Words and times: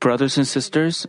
Brothers 0.00 0.36
and 0.36 0.46
sisters, 0.46 1.06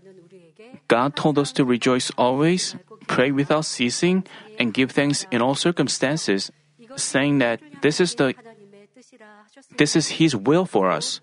God 0.87 1.15
told 1.15 1.37
us 1.39 1.51
to 1.53 1.65
rejoice 1.65 2.11
always, 2.17 2.75
pray 3.07 3.31
without 3.31 3.65
ceasing, 3.65 4.25
and 4.59 4.73
give 4.73 4.91
thanks 4.91 5.25
in 5.31 5.41
all 5.41 5.55
circumstances, 5.55 6.51
saying 6.95 7.39
that 7.39 7.59
this 7.81 7.99
is 7.99 8.15
the 8.15 8.35
this 9.77 9.95
is 9.95 10.21
His 10.21 10.35
will 10.35 10.65
for 10.65 10.91
us. 10.91 11.21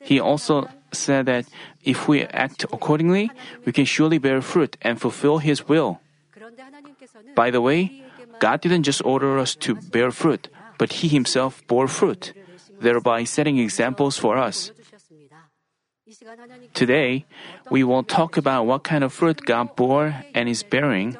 He 0.00 0.20
also 0.20 0.68
said 0.92 1.26
that 1.26 1.46
if 1.82 2.08
we 2.08 2.22
act 2.24 2.64
accordingly, 2.64 3.30
we 3.64 3.72
can 3.72 3.84
surely 3.84 4.18
bear 4.18 4.40
fruit 4.40 4.76
and 4.82 5.00
fulfill 5.00 5.38
His 5.38 5.68
will. 5.68 6.00
By 7.34 7.50
the 7.50 7.60
way, 7.60 8.04
God 8.38 8.60
didn't 8.60 8.84
just 8.84 9.04
order 9.04 9.38
us 9.38 9.54
to 9.66 9.74
bear 9.74 10.10
fruit, 10.10 10.48
but 10.78 11.00
He 11.00 11.08
Himself 11.08 11.66
bore 11.66 11.88
fruit, 11.88 12.32
thereby 12.80 13.24
setting 13.24 13.58
examples 13.58 14.16
for 14.16 14.36
us. 14.36 14.72
Today, 16.74 17.24
we 17.70 17.84
will 17.84 18.02
talk 18.02 18.36
about 18.36 18.64
what 18.64 18.84
kind 18.84 19.04
of 19.04 19.12
fruit 19.12 19.44
God 19.44 19.76
bore 19.76 20.24
and 20.34 20.48
is 20.48 20.62
bearing. 20.62 21.16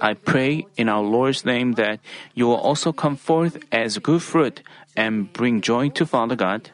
I 0.00 0.14
pray 0.14 0.66
in 0.76 0.88
our 0.88 1.02
Lord's 1.02 1.44
name 1.44 1.72
that 1.74 2.00
you 2.34 2.46
will 2.46 2.56
also 2.58 2.92
come 2.92 3.16
forth 3.16 3.58
as 3.70 3.98
good 3.98 4.22
fruit 4.22 4.62
and 4.96 5.32
bring 5.32 5.60
joy 5.60 5.90
to 5.90 6.06
Father 6.06 6.36
God. 6.36 6.70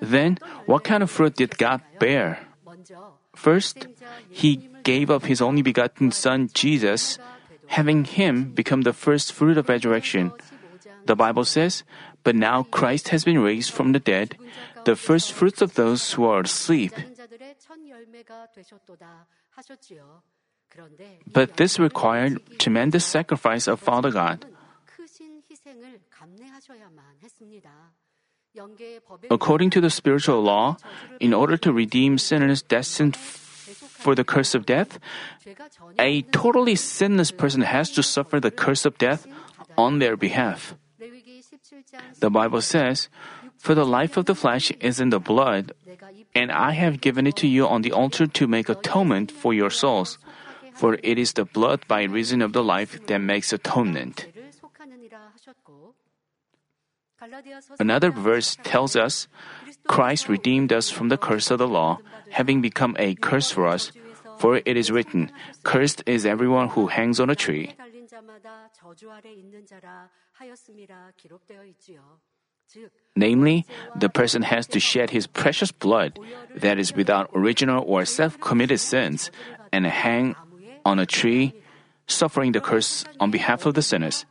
Then, 0.00 0.38
what 0.66 0.84
kind 0.84 1.02
of 1.02 1.10
fruit 1.10 1.36
did 1.36 1.58
God 1.58 1.82
bear? 1.98 2.46
First, 3.34 3.86
He 4.30 4.68
gave 4.82 5.10
up 5.10 5.24
His 5.24 5.42
only 5.42 5.62
begotten 5.62 6.12
Son, 6.12 6.48
Jesus, 6.54 7.18
having 7.66 8.04
Him 8.04 8.52
become 8.52 8.82
the 8.82 8.94
first 8.94 9.32
fruit 9.32 9.58
of 9.58 9.68
resurrection. 9.68 10.32
The 11.06 11.16
Bible 11.16 11.44
says, 11.44 11.84
But 12.22 12.34
now 12.34 12.64
Christ 12.64 13.08
has 13.08 13.24
been 13.24 13.38
raised 13.38 13.70
from 13.70 13.92
the 13.92 14.00
dead, 14.00 14.36
the 14.84 14.96
first 14.96 15.32
fruits 15.32 15.62
of 15.62 15.74
those 15.74 16.12
who 16.12 16.24
are 16.26 16.42
asleep. 16.42 16.92
But 21.32 21.56
this 21.56 21.78
required 21.78 22.42
tremendous 22.58 23.04
sacrifice 23.06 23.66
of 23.66 23.80
Father 23.80 24.10
God. 24.10 24.44
According 29.30 29.70
to 29.70 29.80
the 29.80 29.90
spiritual 29.90 30.42
law, 30.42 30.76
in 31.20 31.34
order 31.34 31.56
to 31.58 31.72
redeem 31.72 32.18
sinners 32.18 32.62
destined 32.62 33.16
for 33.16 34.14
the 34.14 34.24
curse 34.24 34.54
of 34.54 34.66
death, 34.66 34.98
a 35.98 36.22
totally 36.32 36.74
sinless 36.74 37.30
person 37.30 37.62
has 37.62 37.90
to 37.92 38.02
suffer 38.02 38.40
the 38.40 38.50
curse 38.50 38.84
of 38.84 38.98
death 38.98 39.26
on 39.76 39.98
their 39.98 40.16
behalf. 40.16 40.74
The 42.20 42.30
Bible 42.30 42.60
says, 42.60 43.08
For 43.58 43.74
the 43.74 43.86
life 43.86 44.16
of 44.16 44.26
the 44.26 44.34
flesh 44.34 44.70
is 44.80 45.00
in 45.00 45.10
the 45.10 45.20
blood, 45.20 45.72
and 46.34 46.52
I 46.52 46.72
have 46.72 47.00
given 47.00 47.26
it 47.26 47.36
to 47.36 47.48
you 47.48 47.66
on 47.66 47.82
the 47.82 47.92
altar 47.92 48.26
to 48.26 48.46
make 48.46 48.68
atonement 48.68 49.30
for 49.32 49.54
your 49.54 49.70
souls. 49.70 50.18
For 50.74 50.98
it 51.02 51.18
is 51.18 51.32
the 51.32 51.44
blood 51.44 51.88
by 51.88 52.04
reason 52.04 52.42
of 52.42 52.52
the 52.52 52.62
life 52.62 53.00
that 53.06 53.18
makes 53.18 53.52
atonement. 53.52 54.26
Another 57.78 58.10
verse 58.10 58.56
tells 58.62 58.94
us 58.94 59.26
Christ 59.88 60.28
redeemed 60.28 60.72
us 60.72 60.90
from 60.90 61.08
the 61.08 61.16
curse 61.16 61.50
of 61.50 61.58
the 61.58 61.68
law, 61.68 61.98
having 62.30 62.60
become 62.60 62.94
a 62.98 63.14
curse 63.14 63.50
for 63.50 63.66
us. 63.66 63.90
For 64.38 64.60
it 64.64 64.76
is 64.76 64.90
written, 64.90 65.32
Cursed 65.62 66.02
is 66.04 66.26
everyone 66.26 66.68
who 66.68 66.88
hangs 66.88 67.18
on 67.20 67.30
a 67.30 67.34
tree. 67.34 67.72
Namely, 73.14 73.66
the 73.94 74.08
person 74.08 74.42
has 74.42 74.66
to 74.68 74.80
shed 74.80 75.10
his 75.10 75.26
precious 75.26 75.72
blood, 75.72 76.18
that 76.54 76.78
is 76.78 76.94
without 76.94 77.30
original 77.32 77.84
or 77.86 78.04
self 78.04 78.40
committed 78.40 78.80
sins, 78.80 79.30
and 79.72 79.86
hang 79.86 80.34
on 80.84 80.98
a 80.98 81.06
tree, 81.06 81.54
suffering 82.06 82.52
the 82.52 82.60
curse 82.60 83.04
on 83.20 83.30
behalf 83.30 83.66
of 83.66 83.74
the 83.74 83.82
sinners. 83.82 84.26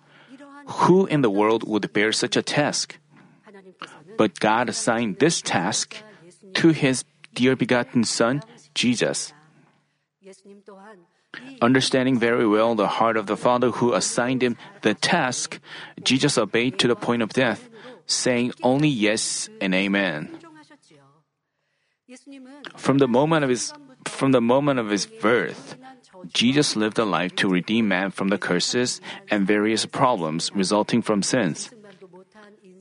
Who 0.85 1.05
in 1.05 1.21
the 1.21 1.29
world 1.29 1.63
would 1.67 1.93
bear 1.93 2.11
such 2.11 2.35
a 2.35 2.41
task? 2.41 2.97
But 4.17 4.39
God 4.39 4.69
assigned 4.69 5.19
this 5.19 5.41
task 5.41 5.95
to 6.55 6.69
his 6.69 7.03
dear 7.33 7.55
begotten 7.55 8.03
Son, 8.03 8.41
Jesus. 8.73 9.33
Understanding 11.61 12.19
very 12.19 12.47
well 12.47 12.75
the 12.75 12.99
heart 12.99 13.17
of 13.17 13.27
the 13.27 13.37
Father 13.37 13.71
who 13.71 13.93
assigned 13.93 14.43
him 14.43 14.57
the 14.81 14.93
task, 14.93 15.59
Jesus 16.03 16.37
obeyed 16.37 16.79
to 16.79 16.87
the 16.87 16.95
point 16.95 17.21
of 17.21 17.33
death, 17.33 17.69
saying 18.05 18.53
only 18.61 18.89
yes 18.89 19.49
and 19.61 19.73
amen. 19.73 20.37
From 22.77 22.99
the 22.99 23.07
moment 23.07 23.43
of 23.43 23.49
his 23.49 23.73
from 24.05 24.31
the 24.31 24.41
moment 24.41 24.79
of 24.79 24.89
his 24.89 25.07
birth, 25.07 25.75
Jesus 26.31 26.75
lived 26.75 26.99
a 26.99 27.05
life 27.05 27.35
to 27.37 27.49
redeem 27.49 27.87
man 27.87 28.11
from 28.11 28.29
the 28.29 28.37
curses 28.37 29.01
and 29.29 29.47
various 29.47 29.85
problems 29.85 30.51
resulting 30.53 31.01
from 31.01 31.23
sins. 31.23 31.71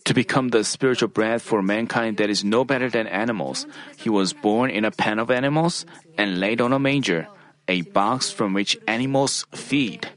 To 0.04 0.12
become 0.12 0.48
the 0.48 0.64
spiritual 0.64 1.08
bread 1.08 1.40
for 1.40 1.62
mankind 1.62 2.18
that 2.18 2.28
is 2.28 2.44
no 2.44 2.64
better 2.64 2.90
than 2.90 3.06
animals, 3.06 3.66
he 3.96 4.10
was 4.10 4.34
born 4.34 4.68
in 4.68 4.84
a 4.84 4.90
pen 4.90 5.18
of 5.18 5.30
animals 5.30 5.86
and 6.18 6.40
laid 6.40 6.60
on 6.60 6.74
a 6.74 6.78
manger, 6.78 7.26
a 7.68 7.82
box 7.82 8.30
from 8.30 8.52
which 8.52 8.78
animals 8.86 9.46
feed. 9.52 10.08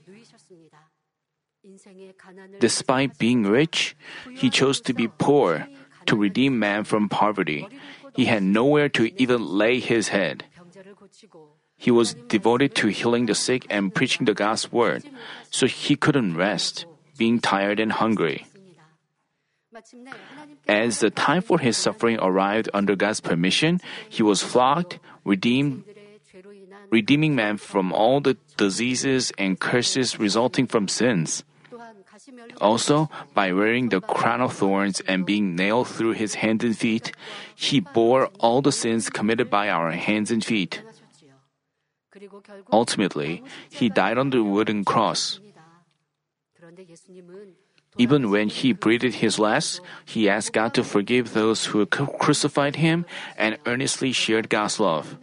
Despite 2.59 3.17
being 3.17 3.43
rich, 3.43 3.95
he 4.33 4.49
chose 4.49 4.81
to 4.81 4.93
be 4.93 5.07
poor 5.07 5.67
to 6.05 6.15
redeem 6.15 6.59
man 6.59 6.83
from 6.83 7.09
poverty. 7.09 7.67
He 8.15 8.25
had 8.25 8.43
nowhere 8.43 8.89
to 8.89 9.11
even 9.21 9.45
lay 9.45 9.79
his 9.79 10.09
head. 10.09 10.45
He 11.77 11.91
was 11.91 12.15
devoted 12.27 12.73
to 12.75 12.87
healing 12.87 13.27
the 13.27 13.35
sick 13.35 13.65
and 13.69 13.93
preaching 13.93 14.25
the 14.25 14.33
God's 14.33 14.71
word, 14.71 15.03
so 15.51 15.67
he 15.67 15.95
couldn't 15.95 16.35
rest, 16.35 16.85
being 17.17 17.39
tired 17.39 17.79
and 17.79 17.91
hungry. 17.91 18.47
As 20.67 20.99
the 20.99 21.11
time 21.11 21.41
for 21.41 21.59
his 21.59 21.77
suffering 21.77 22.17
arrived 22.19 22.69
under 22.73 22.95
God's 22.95 23.21
permission, 23.21 23.79
he 24.09 24.23
was 24.23 24.41
flogged, 24.41 24.97
redeemed, 25.23 25.83
redeeming 26.89 27.35
man 27.35 27.57
from 27.57 27.91
all 27.91 28.19
the 28.21 28.37
diseases 28.57 29.31
and 29.37 29.59
curses 29.59 30.19
resulting 30.19 30.67
from 30.67 30.87
sins. 30.87 31.43
Also, 32.59 33.09
by 33.33 33.51
wearing 33.51 33.89
the 33.89 34.01
crown 34.01 34.41
of 34.41 34.53
thorns 34.53 34.99
and 35.07 35.25
being 35.25 35.55
nailed 35.55 35.87
through 35.87 36.13
his 36.13 36.35
hands 36.35 36.63
and 36.63 36.77
feet, 36.77 37.11
he 37.55 37.79
bore 37.79 38.27
all 38.39 38.61
the 38.61 38.71
sins 38.71 39.09
committed 39.09 39.49
by 39.49 39.69
our 39.69 39.91
hands 39.91 40.31
and 40.31 40.43
feet. 40.43 40.81
Ultimately, 42.71 43.43
he 43.69 43.89
died 43.89 44.17
on 44.17 44.31
the 44.31 44.43
wooden 44.43 44.83
cross. 44.83 45.39
Even 47.97 48.29
when 48.29 48.49
he 48.49 48.73
breathed 48.73 49.21
his 49.21 49.39
last, 49.39 49.81
he 50.05 50.29
asked 50.29 50.53
God 50.53 50.73
to 50.75 50.83
forgive 50.83 51.33
those 51.33 51.65
who 51.65 51.85
crucified 51.85 52.77
him 52.77 53.05
and 53.37 53.57
earnestly 53.65 54.11
shared 54.11 54.49
God's 54.49 54.79
love. 54.79 55.17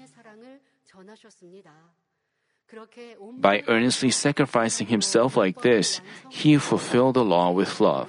By 3.38 3.62
earnestly 3.68 4.10
sacrificing 4.10 4.86
himself 4.86 5.36
like 5.36 5.62
this, 5.62 6.00
he 6.30 6.58
fulfilled 6.58 7.14
the 7.14 7.24
law 7.24 7.50
with 7.50 7.80
love, 7.80 8.08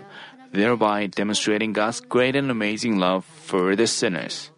thereby 0.52 1.08
demonstrating 1.08 1.74
God's 1.74 2.00
great 2.02 2.36
and 2.36 2.50
amazing 2.50 3.00
love 3.00 3.26
for 3.26 3.76
the 3.76 3.88
sinners. 3.88 4.52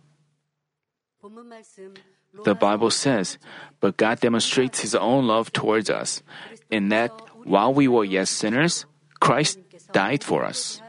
The 2.43 2.55
Bible 2.55 2.91
says, 2.91 3.37
But 3.79 3.97
God 3.97 4.19
demonstrates 4.19 4.81
His 4.81 4.95
own 4.95 5.27
love 5.27 5.51
towards 5.53 5.89
us, 5.89 6.21
in 6.69 6.89
that 6.89 7.11
while 7.43 7.73
we 7.73 7.87
were 7.87 8.05
yet 8.05 8.27
sinners, 8.27 8.85
Christ 9.19 9.59
died 9.91 10.23
for 10.23 10.45
us. 10.45 10.81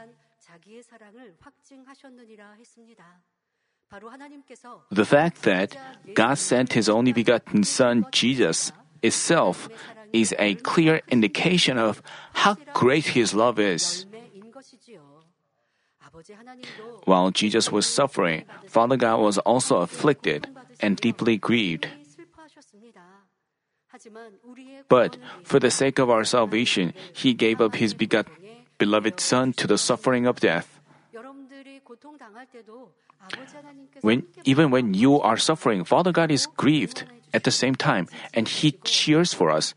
The 4.91 5.05
fact 5.05 5.41
that 5.43 5.77
God 6.13 6.37
sent 6.37 6.73
His 6.73 6.89
only 6.89 7.13
begotten 7.13 7.63
Son, 7.63 8.05
Jesus, 8.11 8.71
itself 9.01 9.69
is 10.13 10.33
a 10.39 10.55
clear 10.55 11.01
indication 11.09 11.77
of 11.77 12.01
how 12.33 12.57
great 12.73 13.13
His 13.17 13.33
love 13.33 13.59
is. 13.59 14.05
While 17.05 17.31
Jesus 17.31 17.71
was 17.71 17.85
suffering, 17.85 18.45
Father 18.67 18.97
God 18.97 19.21
was 19.21 19.37
also 19.39 19.77
afflicted 19.77 20.47
and 20.79 20.97
deeply 20.97 21.37
grieved. 21.37 21.87
But 24.89 25.17
for 25.43 25.59
the 25.59 25.71
sake 25.71 25.99
of 25.99 26.09
our 26.09 26.23
salvation, 26.23 26.93
He 27.13 27.33
gave 27.33 27.61
up 27.61 27.75
His 27.75 27.93
beloved 27.93 29.19
Son 29.19 29.53
to 29.53 29.67
the 29.67 29.77
suffering 29.77 30.25
of 30.25 30.39
death. 30.39 30.79
When, 34.01 34.23
even 34.45 34.71
when 34.71 34.93
you 34.93 35.19
are 35.19 35.37
suffering, 35.37 35.83
Father 35.83 36.11
God 36.11 36.31
is 36.31 36.47
grieved 36.47 37.03
at 37.33 37.43
the 37.43 37.51
same 37.51 37.75
time, 37.75 38.07
and 38.33 38.47
He 38.47 38.71
cheers 38.83 39.33
for 39.33 39.51
us, 39.51 39.73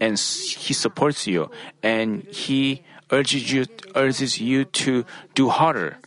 and 0.00 0.18
He 0.18 0.74
supports 0.74 1.26
you, 1.26 1.50
and 1.82 2.22
He 2.30 2.82
urges 3.10 3.52
you, 3.52 3.66
urges 3.94 4.40
you 4.40 4.64
to 4.84 5.04
do 5.34 5.48
harder. 5.48 5.98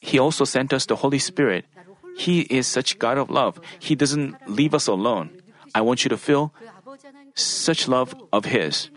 He 0.00 0.18
also 0.18 0.44
sent 0.44 0.72
us 0.72 0.86
the 0.86 0.96
Holy 0.96 1.18
Spirit. 1.18 1.66
He 2.16 2.42
is 2.48 2.66
such 2.66 2.98
God 2.98 3.18
of 3.18 3.30
love. 3.30 3.60
He 3.78 3.94
doesn't 3.94 4.36
leave 4.48 4.74
us 4.74 4.86
alone. 4.86 5.30
I 5.74 5.80
want 5.80 6.04
you 6.04 6.08
to 6.08 6.16
feel 6.16 6.52
such 7.34 7.86
love 7.88 8.14
of 8.32 8.46
His. 8.46 8.90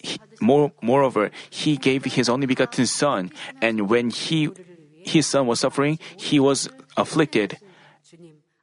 He, 0.00 0.18
more, 0.40 0.72
moreover, 0.80 1.30
He 1.50 1.76
gave 1.76 2.04
His 2.04 2.28
only 2.28 2.46
begotten 2.46 2.86
Son, 2.86 3.30
and 3.60 3.90
when 3.90 4.08
He 4.08 4.48
his 5.04 5.26
son 5.26 5.46
was 5.46 5.60
suffering, 5.60 5.98
he 6.16 6.40
was 6.40 6.68
afflicted. 6.96 7.58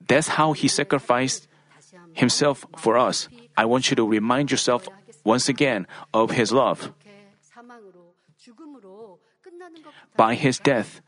That's 0.02 0.28
how 0.28 0.54
he 0.54 0.68
sacrificed 0.68 1.48
himself 2.14 2.66
for 2.78 2.98
us. 2.98 3.30
I 3.56 3.66
want 3.66 3.90
you 3.90 3.96
to 3.96 4.08
remind 4.08 4.52
yourself 4.52 4.88
once 5.24 5.48
again 5.48 5.88
of 6.14 6.32
his 6.32 6.52
love. 6.52 6.92
By 10.18 10.36
his 10.36 10.60
death, 10.60 11.02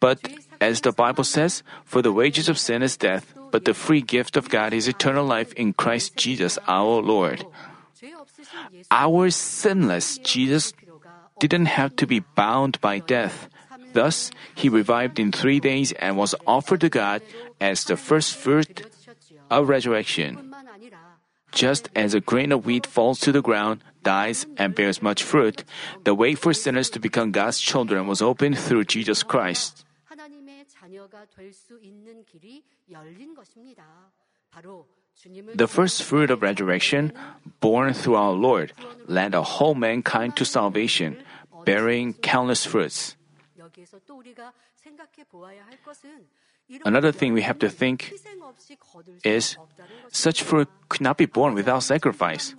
but 0.00 0.20
as 0.60 0.80
the 0.82 0.92
Bible 0.92 1.24
says, 1.24 1.62
for 1.84 2.02
the 2.02 2.12
wages 2.12 2.48
of 2.48 2.58
sin 2.58 2.82
is 2.82 2.96
death, 2.96 3.32
but 3.50 3.64
the 3.64 3.72
free 3.72 4.02
gift 4.02 4.36
of 4.36 4.50
God 4.50 4.74
is 4.74 4.88
eternal 4.88 5.24
life 5.24 5.52
in 5.54 5.72
Christ 5.72 6.16
Jesus 6.16 6.58
our 6.68 7.00
Lord. 7.00 7.46
Our 8.90 9.30
sinless 9.30 10.18
Jesus 10.18 10.72
didn't 11.40 11.72
have 11.72 11.96
to 11.96 12.06
be 12.06 12.20
bound 12.36 12.80
by 12.80 13.00
death. 13.00 13.48
Thus, 13.92 14.30
he 14.54 14.68
revived 14.68 15.18
in 15.18 15.32
three 15.32 15.58
days 15.58 15.92
and 15.98 16.16
was 16.16 16.34
offered 16.46 16.80
to 16.82 16.88
God 16.88 17.22
as 17.60 17.84
the 17.84 17.96
first 17.96 18.36
fruit 18.36 18.86
of 19.50 19.68
resurrection. 19.68 20.52
Just 21.50 21.90
as 21.96 22.14
a 22.14 22.20
grain 22.20 22.52
of 22.52 22.64
wheat 22.64 22.86
falls 22.86 23.18
to 23.20 23.32
the 23.32 23.42
ground, 23.42 23.82
dies, 24.04 24.46
and 24.56 24.74
bears 24.74 25.02
much 25.02 25.22
fruit, 25.22 25.64
the 26.04 26.14
way 26.14 26.34
for 26.34 26.54
sinners 26.54 26.90
to 26.90 27.00
become 27.00 27.32
God's 27.32 27.58
children 27.58 28.06
was 28.06 28.22
opened 28.22 28.56
through 28.56 28.84
Jesus 28.84 29.22
Christ. 29.24 29.84
The 35.54 35.68
first 35.68 36.02
fruit 36.02 36.30
of 36.30 36.42
resurrection, 36.42 37.12
born 37.60 37.92
through 37.92 38.16
our 38.16 38.32
Lord, 38.32 38.72
led 39.06 39.34
a 39.34 39.42
whole 39.42 39.74
mankind 39.74 40.36
to 40.36 40.44
salvation, 40.44 41.22
bearing 41.64 42.14
countless 42.14 42.64
fruits. 42.64 43.16
Another 46.84 47.12
thing 47.12 47.32
we 47.32 47.42
have 47.42 47.58
to 47.58 47.68
think 47.68 48.12
is 49.24 49.56
such 50.08 50.42
fruit 50.42 50.68
could 50.88 51.00
not 51.00 51.18
be 51.18 51.26
born 51.26 51.54
without 51.54 51.82
sacrifice. 51.82 52.54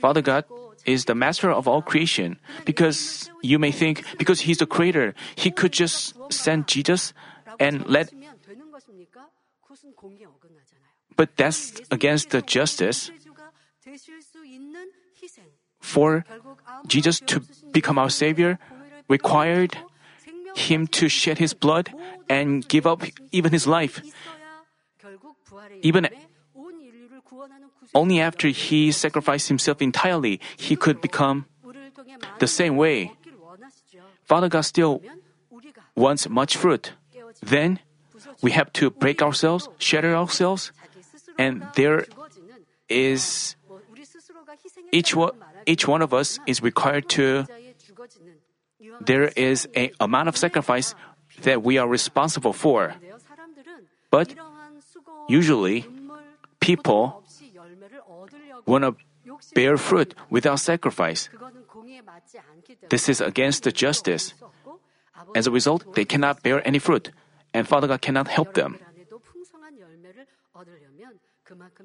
Father 0.00 0.22
God 0.22 0.44
is 0.84 1.04
the 1.04 1.14
master 1.14 1.50
of 1.50 1.68
all 1.68 1.82
creation 1.82 2.38
because 2.64 3.30
you 3.42 3.58
may 3.58 3.70
think 3.70 4.04
because 4.18 4.40
he's 4.40 4.58
the 4.58 4.66
creator, 4.66 5.14
he 5.36 5.50
could 5.50 5.72
just 5.72 6.14
send 6.32 6.66
Jesus 6.66 7.14
and 7.60 7.86
let 7.86 8.10
but 11.16 11.36
that's 11.36 11.80
against 11.90 12.30
the 12.30 12.42
justice. 12.42 13.10
For 15.80 16.24
Jesus 16.86 17.20
to 17.26 17.42
become 17.72 17.98
our 17.98 18.10
Savior 18.10 18.58
required 19.08 19.76
him 20.54 20.86
to 20.86 21.08
shed 21.08 21.38
his 21.38 21.54
blood 21.54 21.90
and 22.28 22.66
give 22.68 22.86
up 22.86 23.02
even 23.32 23.52
his 23.52 23.66
life. 23.66 24.00
Even 25.82 26.08
only 27.94 28.20
after 28.20 28.48
he 28.48 28.92
sacrificed 28.92 29.48
himself 29.48 29.82
entirely, 29.82 30.40
he 30.56 30.76
could 30.76 31.00
become 31.00 31.46
the 32.38 32.46
same 32.46 32.76
way. 32.76 33.12
Father 34.24 34.48
God 34.48 34.62
still 34.62 35.02
wants 35.94 36.28
much 36.28 36.56
fruit. 36.56 36.92
Then 37.42 37.80
we 38.40 38.52
have 38.52 38.72
to 38.74 38.90
break 38.90 39.20
ourselves, 39.20 39.68
shatter 39.78 40.14
ourselves, 40.14 40.72
and 41.42 41.66
there 41.74 42.06
is 42.88 43.56
each 44.92 45.16
one, 45.16 45.34
each 45.66 45.88
one 45.88 46.02
of 46.02 46.14
us 46.14 46.38
is 46.46 46.62
required 46.62 47.08
to 47.18 47.46
there 49.00 49.30
is 49.34 49.66
an 49.74 49.90
amount 49.98 50.28
of 50.28 50.36
sacrifice 50.36 50.94
that 51.42 51.62
we 51.62 51.78
are 51.78 51.88
responsible 51.88 52.52
for. 52.52 52.94
But 54.10 54.34
usually, 55.28 55.86
people 56.60 57.22
want 58.66 58.84
to 58.84 58.94
bear 59.54 59.76
fruit 59.76 60.14
without 60.30 60.60
sacrifice. 60.60 61.30
This 62.90 63.08
is 63.08 63.20
against 63.20 63.64
the 63.64 63.72
justice. 63.72 64.34
As 65.34 65.46
a 65.46 65.50
result, 65.50 65.94
they 65.94 66.04
cannot 66.04 66.42
bear 66.42 66.60
any 66.66 66.78
fruit, 66.78 67.10
and 67.54 67.66
Father 67.66 67.86
God 67.86 68.02
cannot 68.02 68.28
help 68.28 68.54
them. 68.54 68.78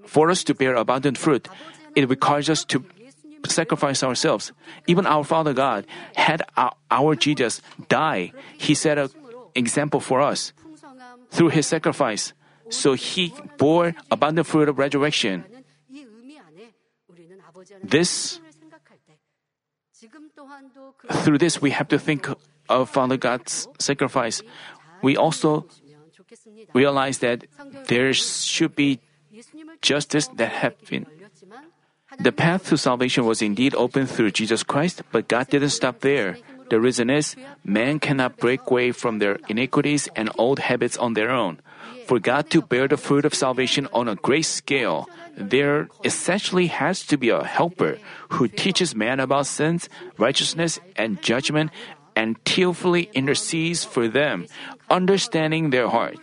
For 0.05 0.29
us 0.29 0.43
to 0.45 0.53
bear 0.53 0.75
abundant 0.75 1.17
fruit, 1.17 1.49
it 1.95 2.09
requires 2.09 2.49
us 2.49 2.63
to 2.65 2.85
sacrifice 3.45 4.03
ourselves. 4.03 4.51
Even 4.87 5.05
our 5.05 5.23
Father 5.23 5.53
God 5.53 5.85
had 6.15 6.43
our 6.55 7.15
Jesus 7.15 7.61
die. 7.89 8.31
He 8.57 8.73
set 8.75 8.97
an 8.97 9.09
example 9.55 9.99
for 9.99 10.21
us 10.21 10.53
through 11.31 11.49
his 11.49 11.67
sacrifice. 11.67 12.33
So 12.69 12.93
he 12.93 13.33
bore 13.57 13.95
abundant 14.11 14.47
fruit 14.47 14.69
of 14.69 14.77
resurrection. 14.77 15.45
This, 17.83 18.39
through 21.23 21.37
this, 21.37 21.61
we 21.61 21.71
have 21.71 21.87
to 21.89 21.99
think 21.99 22.27
of 22.69 22.89
Father 22.89 23.17
God's 23.17 23.67
sacrifice. 23.79 24.41
We 25.01 25.15
also 25.15 25.67
realize 26.73 27.19
that 27.19 27.45
there 27.87 28.13
should 28.13 28.75
be 28.75 28.99
justice 29.81 30.27
that 30.35 30.51
happened. 30.51 31.05
The 32.19 32.31
path 32.31 32.67
to 32.69 32.77
salvation 32.77 33.25
was 33.25 33.41
indeed 33.41 33.75
open 33.75 34.07
through 34.07 34.31
Jesus 34.31 34.63
Christ, 34.63 35.03
but 35.11 35.27
God 35.27 35.49
didn't 35.49 35.75
stop 35.75 35.99
there. 35.99 36.37
The 36.69 36.79
reason 36.79 37.09
is, 37.09 37.35
man 37.63 37.99
cannot 37.99 38.37
break 38.37 38.61
away 38.69 38.91
from 38.91 39.19
their 39.19 39.39
iniquities 39.47 40.09
and 40.15 40.31
old 40.37 40.59
habits 40.59 40.97
on 40.97 41.13
their 41.13 41.29
own. 41.29 41.59
For 42.07 42.19
God 42.19 42.49
to 42.51 42.61
bear 42.61 42.87
the 42.87 42.97
fruit 42.97 43.25
of 43.25 43.33
salvation 43.33 43.87
on 43.93 44.07
a 44.07 44.15
great 44.15 44.45
scale, 44.45 45.07
there 45.35 45.87
essentially 46.03 46.67
has 46.67 47.05
to 47.07 47.17
be 47.17 47.29
a 47.29 47.43
helper 47.43 47.99
who 48.29 48.47
teaches 48.47 48.95
man 48.95 49.19
about 49.19 49.45
sins, 49.45 49.89
righteousness, 50.17 50.79
and 50.95 51.21
judgment 51.21 51.71
and 52.15 52.43
tearfully 52.45 53.11
intercedes 53.13 53.83
for 53.83 54.07
them, 54.07 54.47
understanding 54.89 55.69
their 55.69 55.87
heart. 55.87 56.17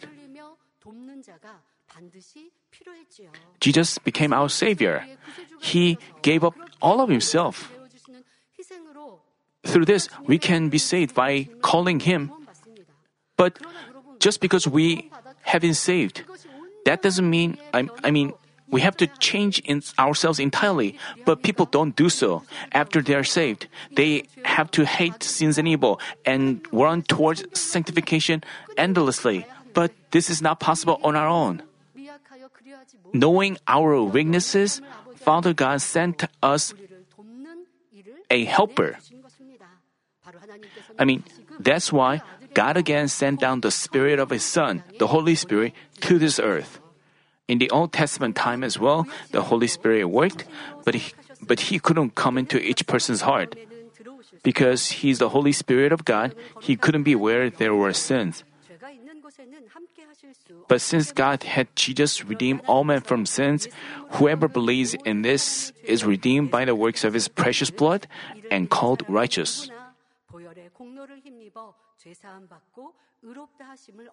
Jesus 3.65 3.97
became 3.97 4.37
our 4.37 4.53
Savior. 4.53 5.09
He 5.57 5.97
gave 6.21 6.45
up 6.45 6.53
all 6.85 7.01
of 7.01 7.09
Himself. 7.09 7.73
Through 9.65 9.87
this, 9.89 10.13
we 10.29 10.37
can 10.37 10.69
be 10.69 10.77
saved 10.77 11.17
by 11.17 11.49
calling 11.65 12.05
Him. 12.05 12.29
But 13.41 13.57
just 14.21 14.45
because 14.45 14.69
we 14.69 15.09
have 15.49 15.63
been 15.63 15.73
saved, 15.73 16.29
that 16.85 17.01
doesn't 17.01 17.25
mean, 17.25 17.57
I, 17.73 17.89
I 18.05 18.11
mean, 18.11 18.37
we 18.69 18.85
have 18.85 19.01
to 19.01 19.07
change 19.17 19.61
in 19.65 19.81
ourselves 19.99 20.37
entirely, 20.37 21.01
but 21.25 21.43
people 21.43 21.65
don't 21.65 21.97
do 21.97 22.13
so. 22.13 22.45
After 22.73 23.01
they 23.01 23.15
are 23.17 23.25
saved, 23.25 23.67
they 23.97 24.29
have 24.45 24.71
to 24.77 24.85
hate 24.85 25.23
sins 25.23 25.57
and 25.57 25.65
evil 25.65 26.01
and 26.27 26.61
run 26.69 27.01
towards 27.01 27.49
sanctification 27.59 28.45
endlessly. 28.77 29.47
But 29.73 29.97
this 30.11 30.29
is 30.29 30.43
not 30.45 30.61
possible 30.61 31.01
on 31.01 31.17
our 31.17 31.29
own 31.29 31.65
knowing 33.13 33.59
our 33.67 34.03
weaknesses, 34.03 34.81
Father 35.17 35.53
God 35.55 35.81
sent 35.81 36.25
us 36.43 36.75
a 38.31 38.45
helper. 38.45 38.99
I 40.99 41.05
mean, 41.05 41.25
that's 41.61 41.93
why 41.93 42.23
God 42.55 42.77
again 42.77 43.09
sent 43.09 43.41
down 43.41 43.61
the 43.61 43.71
Spirit 43.71 44.19
of 44.19 44.31
His 44.31 44.45
Son, 44.45 44.83
the 44.99 45.09
Holy 45.09 45.35
Spirit, 45.35 45.73
to 46.03 46.19
this 46.19 46.39
earth. 46.39 46.81
In 47.47 47.59
the 47.59 47.69
Old 47.71 47.93
Testament 47.93 48.37
time 48.37 48.65
as 48.65 48.79
well, 48.79 49.07
the 49.33 49.43
Holy 49.43 49.69
Spirit 49.69 50.07
worked, 50.09 50.45
but 50.85 50.95
he, 50.95 51.13
but 51.43 51.69
he 51.69 51.79
couldn't 51.79 52.15
come 52.15 52.39
into 52.39 52.57
each 52.59 52.87
person's 52.87 53.21
heart. 53.21 53.55
Because 54.43 55.01
He's 55.01 55.19
the 55.19 55.31
Holy 55.31 55.53
Spirit 55.53 55.93
of 55.93 56.05
God, 56.05 56.35
He 56.61 56.77
couldn't 56.77 57.05
be 57.05 57.15
where 57.15 57.49
there 57.51 57.75
were 57.75 57.93
sins. 57.93 58.45
But 60.69 60.81
since 60.81 61.13
God 61.13 61.43
had 61.45 61.69
Jesus 61.77 62.25
redeem 62.25 62.63
all 62.67 62.85
men 62.85 63.01
from 63.01 63.27
sins, 63.27 63.69
whoever 64.17 64.49
believes 64.49 64.95
in 65.05 65.23
this 65.23 65.73
is 65.85 66.05
redeemed 66.05 66.51
by 66.51 66.65
the 66.65 66.75
works 66.75 67.05
of 67.05 67.13
his 67.13 67.29
precious 67.29 67.71
blood 67.71 68.07
and 68.51 68.71
called 68.71 69.03
righteous. 69.09 69.71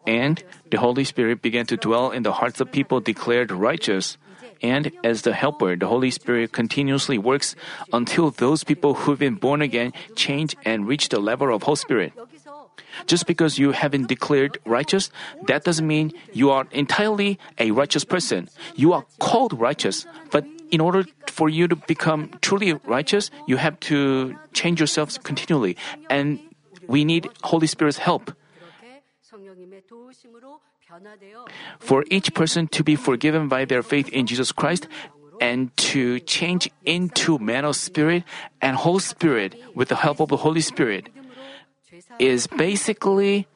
And 0.08 0.44
the 0.70 0.80
Holy 0.80 1.04
Spirit 1.04 1.42
began 1.42 1.66
to 1.68 1.76
dwell 1.76 2.12
in 2.12 2.24
the 2.24 2.32
hearts 2.32 2.62
of 2.62 2.72
people 2.72 3.00
declared 3.00 3.52
righteous. 3.52 4.18
And 4.62 4.92
as 5.04 5.24
the 5.24 5.34
helper, 5.34 5.76
the 5.76 5.88
Holy 5.88 6.12
Spirit 6.12 6.52
continuously 6.52 7.18
works 7.18 7.56
until 7.92 8.32
those 8.32 8.64
people 8.64 8.94
who've 8.94 9.20
been 9.20 9.36
born 9.36 9.62
again 9.62 9.92
change 10.16 10.56
and 10.64 10.88
reach 10.88 11.10
the 11.10 11.20
level 11.20 11.54
of 11.54 11.64
Holy 11.64 11.76
Spirit. 11.76 12.14
Just 13.08 13.26
because 13.26 13.58
you 13.58 13.72
haven't 13.72 14.08
declared 14.08 14.60
righteous, 14.66 15.10
that 15.48 15.64
doesn't 15.64 15.88
mean 15.88 16.12
you 16.34 16.52
are 16.52 16.68
entirely 16.72 17.40
a 17.58 17.72
righteous 17.72 18.04
person. 18.04 18.50
You 18.76 18.94
are 18.94 19.06
called 19.20 19.54
righteous, 19.54 20.06
but 20.32 20.46
in 20.72 20.82
order 20.82 21.06
for 21.28 21.50
you 21.50 21.68
to 21.68 21.76
become 21.76 22.32
truly 22.42 22.74
righteous, 22.86 23.32
you 23.48 23.58
have 23.58 23.80
to 23.92 24.36
change 24.54 24.80
yourselves 24.80 25.18
continually, 25.18 25.78
and 26.10 26.40
we 26.88 27.06
need 27.06 27.30
Holy 27.44 27.68
Spirit's 27.68 27.98
help. 27.98 28.32
For 31.80 32.04
each 32.12 32.34
person 32.34 32.68
to 32.68 32.84
be 32.84 32.96
forgiven 32.96 33.48
by 33.48 33.64
their 33.64 33.82
faith 33.82 34.10
in 34.10 34.28
Jesus 34.28 34.52
Christ 34.52 34.88
and 35.40 35.76
to 35.78 36.20
change 36.20 36.70
into 36.86 37.40
man 37.40 37.66
of 37.66 37.76
spirit 37.76 38.24
and 38.62 38.76
whole 38.76 39.00
spirit 39.00 39.56
with 39.74 39.88
the 39.88 39.96
help 39.96 40.20
of 40.20 40.30
the 40.30 40.38
Holy 40.38 40.62
Spirit 40.62 41.10
is 42.22 42.46
basically 42.46 43.48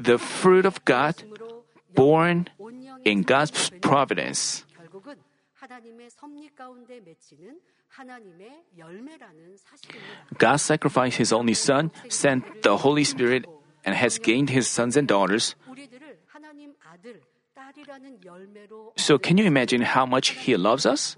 the 0.00 0.16
fruit 0.16 0.64
of 0.64 0.80
God 0.88 1.20
born 1.92 2.48
in 3.04 3.22
God's 3.22 3.70
providence. 3.84 4.64
God 10.38 10.56
sacrificed 10.56 11.16
His 11.18 11.32
only 11.32 11.54
Son, 11.54 11.90
sent 12.08 12.62
the 12.62 12.76
Holy 12.78 13.04
Spirit, 13.04 13.44
and 13.84 13.94
has 13.94 14.18
gained 14.18 14.50
His 14.50 14.68
sons 14.68 14.96
and 14.96 15.06
daughters. 15.06 15.54
So, 18.96 19.18
can 19.18 19.36
you 19.36 19.44
imagine 19.44 19.82
how 19.82 20.06
much 20.06 20.30
He 20.46 20.56
loves 20.56 20.86
us? 20.86 21.16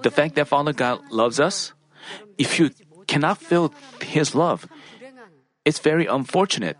The 0.00 0.10
fact 0.10 0.34
that 0.34 0.48
Father 0.48 0.72
God 0.72 1.12
loves 1.12 1.38
us, 1.38 1.74
if 2.38 2.58
you 2.58 2.70
cannot 3.06 3.38
feel 3.38 3.72
His 4.00 4.34
love. 4.34 4.68
It's 5.64 5.78
very 5.78 6.06
unfortunate. 6.06 6.76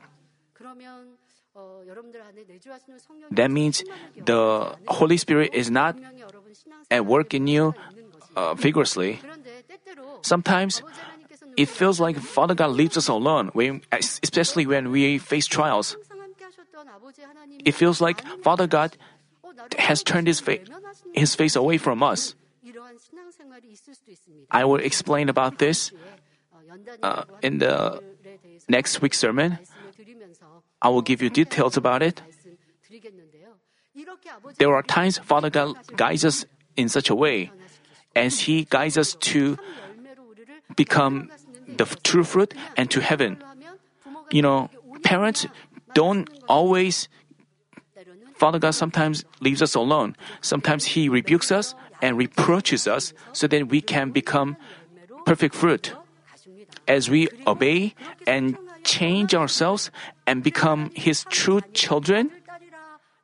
That 3.30 3.50
means 3.50 3.84
the 4.24 4.76
Holy 4.88 5.16
Spirit 5.16 5.54
is 5.54 5.70
not 5.70 5.96
at 6.90 7.06
work 7.06 7.34
in 7.34 7.46
you 7.46 7.74
uh, 8.36 8.54
vigorously. 8.54 9.20
Sometimes 10.22 10.82
it 11.56 11.68
feels 11.68 12.00
like 12.00 12.18
Father 12.18 12.54
God 12.54 12.70
leaves 12.70 12.96
us 12.96 13.08
alone, 13.08 13.50
when, 13.52 13.82
especially 13.92 14.66
when 14.66 14.90
we 14.90 15.18
face 15.18 15.46
trials. 15.46 15.96
It 17.64 17.72
feels 17.72 18.00
like 18.00 18.24
Father 18.42 18.66
God 18.66 18.96
has 19.78 20.02
turned 20.02 20.26
his, 20.26 20.40
fa- 20.40 20.58
his 21.12 21.34
face 21.34 21.54
away 21.56 21.78
from 21.78 22.02
us. 22.02 22.34
I 24.50 24.64
will 24.64 24.80
explain 24.80 25.28
about 25.28 25.58
this 25.58 25.92
uh, 27.02 27.24
in 27.42 27.58
the 27.58 28.02
next 28.68 29.02
week's 29.02 29.18
sermon. 29.18 29.58
I 30.80 30.88
will 30.88 31.02
give 31.02 31.22
you 31.22 31.30
details 31.30 31.76
about 31.76 32.02
it. 32.02 32.22
There 34.58 34.74
are 34.74 34.82
times 34.82 35.18
Father 35.18 35.50
God 35.50 35.76
guides 35.96 36.24
us 36.24 36.44
in 36.76 36.88
such 36.88 37.10
a 37.10 37.14
way 37.14 37.50
as 38.16 38.40
He 38.40 38.64
guides 38.64 38.98
us 38.98 39.14
to 39.32 39.56
become 40.76 41.30
the 41.66 41.84
true 42.02 42.24
fruit 42.24 42.54
and 42.76 42.90
to 42.90 43.00
heaven. 43.00 43.42
You 44.30 44.42
know, 44.42 44.70
parents 45.02 45.46
don't 45.94 46.28
always 46.48 47.08
Father 48.34 48.58
God 48.58 48.72
sometimes 48.72 49.24
leaves 49.40 49.62
us 49.62 49.74
alone. 49.74 50.16
Sometimes 50.40 50.84
He 50.84 51.08
rebukes 51.08 51.52
us 51.52 51.74
and 52.04 52.20
reproaches 52.20 52.84
us 52.84 53.16
so 53.32 53.48
that 53.48 53.72
we 53.72 53.80
can 53.80 54.12
become 54.12 54.60
perfect 55.24 55.56
fruit. 55.56 55.96
As 56.84 57.08
we 57.08 57.32
obey 57.48 57.96
and 58.28 58.60
change 58.84 59.32
ourselves 59.32 59.88
and 60.28 60.44
become 60.44 60.92
His 60.92 61.24
true 61.32 61.64
children, 61.72 62.28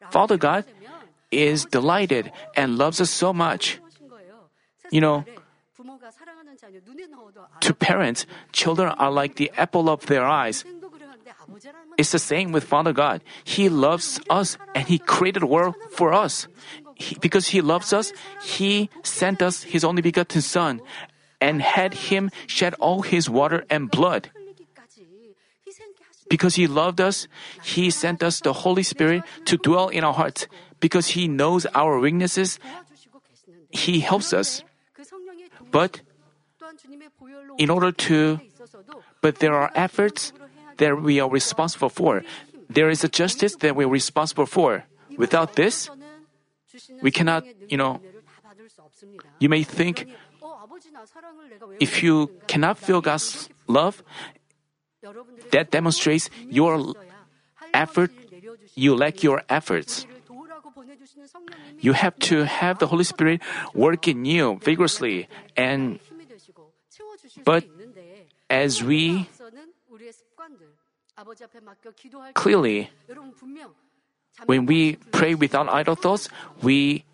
Father 0.08 0.40
God 0.40 0.64
is 1.28 1.68
delighted 1.68 2.32
and 2.56 2.80
loves 2.80 3.04
us 3.04 3.12
so 3.12 3.36
much. 3.36 3.78
You 4.88 5.04
know, 5.04 5.28
to 7.60 7.74
parents, 7.74 8.24
children 8.50 8.88
are 8.96 9.12
like 9.12 9.36
the 9.36 9.52
apple 9.60 9.92
of 9.92 10.06
their 10.06 10.24
eyes. 10.24 10.64
It's 11.98 12.12
the 12.12 12.18
same 12.18 12.52
with 12.52 12.64
Father 12.64 12.92
God. 12.92 13.20
He 13.44 13.68
loves 13.68 14.20
us 14.30 14.56
and 14.74 14.88
He 14.88 14.98
created 14.98 15.42
the 15.42 15.52
world 15.52 15.76
for 15.92 16.12
us 16.12 16.48
he, 17.00 17.16
because 17.16 17.48
He 17.48 17.64
loves 17.64 17.92
us, 17.92 18.12
He 18.44 18.90
sent 19.02 19.40
us 19.40 19.64
His 19.64 19.84
only 19.84 20.02
begotten 20.02 20.44
Son 20.44 20.80
and 21.40 21.62
had 21.62 22.12
Him 22.12 22.30
shed 22.46 22.74
all 22.76 23.00
His 23.00 23.30
water 23.30 23.64
and 23.70 23.90
blood. 23.90 24.28
Because 26.28 26.54
He 26.60 26.68
loved 26.68 27.00
us, 27.00 27.26
He 27.64 27.88
sent 27.88 28.22
us 28.22 28.40
the 28.40 28.52
Holy 28.52 28.84
Spirit 28.84 29.24
to 29.46 29.56
dwell 29.56 29.88
in 29.88 30.04
our 30.04 30.12
hearts. 30.12 30.46
Because 30.78 31.16
He 31.16 31.26
knows 31.26 31.64
our 31.74 31.98
weaknesses, 31.98 32.60
He 33.70 34.00
helps 34.00 34.36
us. 34.36 34.62
But 35.72 36.04
in 37.56 37.70
order 37.70 37.92
to, 37.92 38.40
but 39.22 39.40
there 39.40 39.54
are 39.54 39.72
efforts 39.74 40.32
that 40.76 41.00
we 41.00 41.18
are 41.20 41.28
responsible 41.28 41.88
for. 41.88 42.22
There 42.68 42.90
is 42.90 43.02
a 43.04 43.08
justice 43.08 43.56
that 43.64 43.74
we 43.74 43.84
are 43.84 43.92
responsible 43.92 44.46
for. 44.46 44.84
Without 45.16 45.56
this, 45.56 45.90
we 47.02 47.10
cannot, 47.10 47.44
you 47.68 47.76
know, 47.76 48.00
you 49.38 49.48
may 49.48 49.62
think 49.62 50.08
if 51.80 52.02
you 52.02 52.30
cannot 52.46 52.78
feel 52.78 53.00
God's 53.00 53.48
love, 53.66 54.02
that 55.50 55.70
demonstrates 55.70 56.28
your 56.48 56.94
effort, 57.72 58.10
you 58.74 58.94
lack 58.94 59.22
your 59.22 59.42
efforts. 59.48 60.06
You 61.80 61.92
have 61.92 62.18
to 62.30 62.44
have 62.44 62.78
the 62.78 62.86
Holy 62.86 63.04
Spirit 63.04 63.40
work 63.74 64.08
in 64.08 64.24
you 64.24 64.58
vigorously 64.62 65.28
and 65.56 65.98
but 67.44 67.64
as 68.48 68.82
we 68.82 69.28
clearly 72.34 72.90
when 74.46 74.66
we 74.66 74.96
pray 75.12 75.34
without 75.34 75.68
idle 75.68 75.94
thoughts, 75.94 76.28
we 76.62 77.04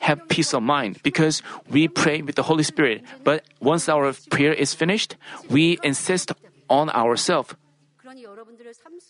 have 0.00 0.28
peace 0.28 0.54
of 0.54 0.62
mind 0.62 1.00
because 1.02 1.42
we 1.68 1.88
pray 1.88 2.22
with 2.22 2.36
the 2.36 2.42
Holy 2.42 2.62
Spirit. 2.62 3.02
But 3.24 3.44
once 3.60 3.88
our 3.88 4.12
prayer 4.30 4.52
is 4.52 4.74
finished, 4.74 5.16
we 5.48 5.78
insist 5.82 6.32
on 6.68 6.90
ourselves. 6.90 7.54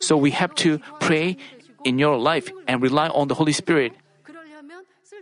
So 0.00 0.16
we 0.16 0.30
have 0.32 0.54
to 0.56 0.78
pray 1.00 1.36
in 1.84 1.98
your 1.98 2.18
life 2.18 2.50
and 2.66 2.82
rely 2.82 3.08
on 3.08 3.28
the 3.28 3.34
Holy 3.34 3.52
Spirit 3.52 3.92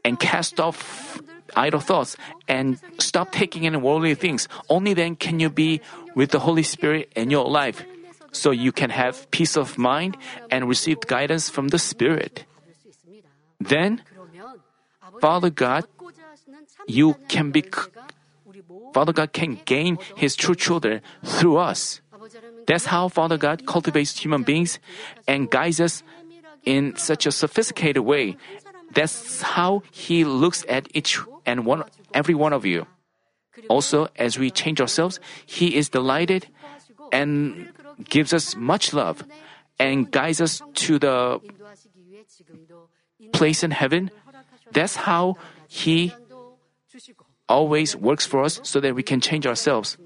and 0.04 0.18
cast 0.18 0.60
off 0.60 1.20
idle 1.56 1.80
thoughts 1.80 2.16
and 2.48 2.78
stop 2.98 3.32
taking 3.32 3.64
in 3.64 3.80
worldly 3.80 4.14
things. 4.14 4.48
Only 4.68 4.94
then 4.94 5.16
can 5.16 5.40
you 5.40 5.50
be 5.50 5.80
with 6.14 6.30
the 6.30 6.40
Holy 6.40 6.62
Spirit 6.62 7.10
in 7.14 7.30
your 7.30 7.46
life 7.48 7.84
so 8.34 8.50
you 8.50 8.72
can 8.72 8.90
have 8.90 9.30
peace 9.30 9.56
of 9.56 9.78
mind 9.78 10.16
and 10.50 10.68
receive 10.68 11.00
guidance 11.06 11.48
from 11.48 11.68
the 11.68 11.78
Spirit. 11.78 12.44
Then, 13.60 14.02
Father 15.20 15.50
God, 15.50 15.84
you 16.86 17.14
can 17.28 17.50
be 17.50 17.64
Father 18.92 19.12
God 19.12 19.32
can 19.32 19.58
gain 19.64 19.98
his 20.16 20.36
true 20.36 20.54
children 20.54 21.00
through 21.24 21.56
us. 21.56 22.00
That's 22.66 22.86
how 22.86 23.08
Father 23.08 23.36
God 23.36 23.66
cultivates 23.66 24.18
human 24.18 24.42
beings 24.42 24.78
and 25.26 25.50
guides 25.50 25.80
us 25.80 26.02
in 26.64 26.96
such 26.96 27.26
a 27.26 27.32
sophisticated 27.32 28.04
way. 28.04 28.36
That's 28.92 29.42
how 29.42 29.82
he 29.90 30.24
looks 30.24 30.64
at 30.68 30.88
each 30.94 31.18
and 31.44 31.66
one 31.66 31.84
every 32.14 32.34
one 32.34 32.52
of 32.52 32.64
you. 32.64 32.86
Also, 33.68 34.08
as 34.16 34.38
we 34.38 34.50
change 34.50 34.80
ourselves, 34.80 35.20
he 35.46 35.76
is 35.76 35.88
delighted 35.88 36.46
and 37.12 37.70
gives 38.02 38.32
us 38.32 38.56
much 38.56 38.92
love 38.92 39.24
and 39.78 40.10
guides 40.10 40.40
us 40.40 40.62
to 40.86 40.98
the 40.98 41.40
place 43.32 43.62
in 43.62 43.70
heaven, 43.70 44.10
that's 44.72 44.96
how 44.96 45.36
He 45.68 46.12
always 47.48 47.96
works 47.96 48.26
for 48.26 48.42
us 48.42 48.60
so 48.62 48.80
that 48.80 48.94
we 48.94 49.02
can 49.02 49.20
change 49.20 49.46
ourselves. 49.46 49.96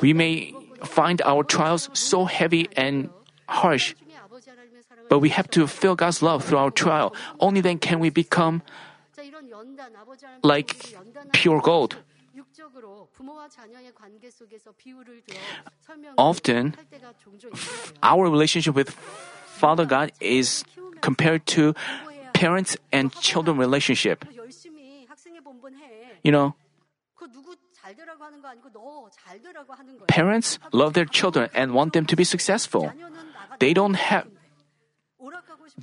We 0.00 0.12
may 0.12 0.54
find 0.84 1.22
our 1.22 1.44
trials 1.44 1.90
so 1.92 2.24
heavy 2.24 2.68
and 2.76 3.10
harsh, 3.48 3.94
but 5.08 5.18
we 5.20 5.28
have 5.28 5.48
to 5.50 5.66
feel 5.66 5.94
God's 5.94 6.22
love 6.22 6.44
through 6.44 6.58
our 6.58 6.70
trial. 6.70 7.14
Only 7.38 7.60
then 7.60 7.78
can 7.78 8.00
we 8.00 8.10
become 8.10 8.62
like 10.42 10.94
pure 11.32 11.60
gold. 11.60 11.96
Often, 16.18 16.74
our 18.02 18.24
relationship 18.24 18.74
with 18.74 18.90
Father 18.90 19.84
God 19.84 20.12
is 20.20 20.64
compared 21.00 21.46
to 21.46 21.74
parents 22.34 22.76
and 22.92 23.12
children 23.12 23.56
relationship. 23.56 24.24
You 26.22 26.32
know, 26.32 26.54
parents 30.08 30.58
love 30.72 30.92
their 30.94 31.04
children 31.04 31.50
and 31.54 31.74
want 31.74 31.92
them 31.92 32.06
to 32.06 32.16
be 32.16 32.24
successful. 32.24 32.92
They 33.58 33.74
don't 33.74 33.94
have 33.94 34.26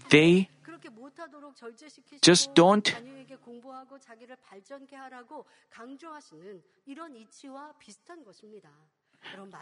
they 0.10 0.50
just 2.22 2.54
don't 2.54 2.94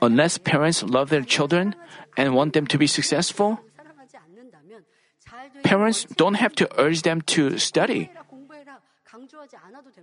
Unless 0.01 0.37
parents 0.39 0.83
love 0.83 1.09
their 1.09 1.23
children 1.23 1.75
and 2.15 2.35
want 2.35 2.53
them 2.53 2.67
to 2.67 2.77
be 2.77 2.87
successful, 2.87 3.59
parents 5.63 6.05
don't 6.15 6.35
have 6.35 6.53
to 6.55 6.69
urge 6.79 7.01
them 7.01 7.21
to 7.21 7.57
study. 7.57 8.11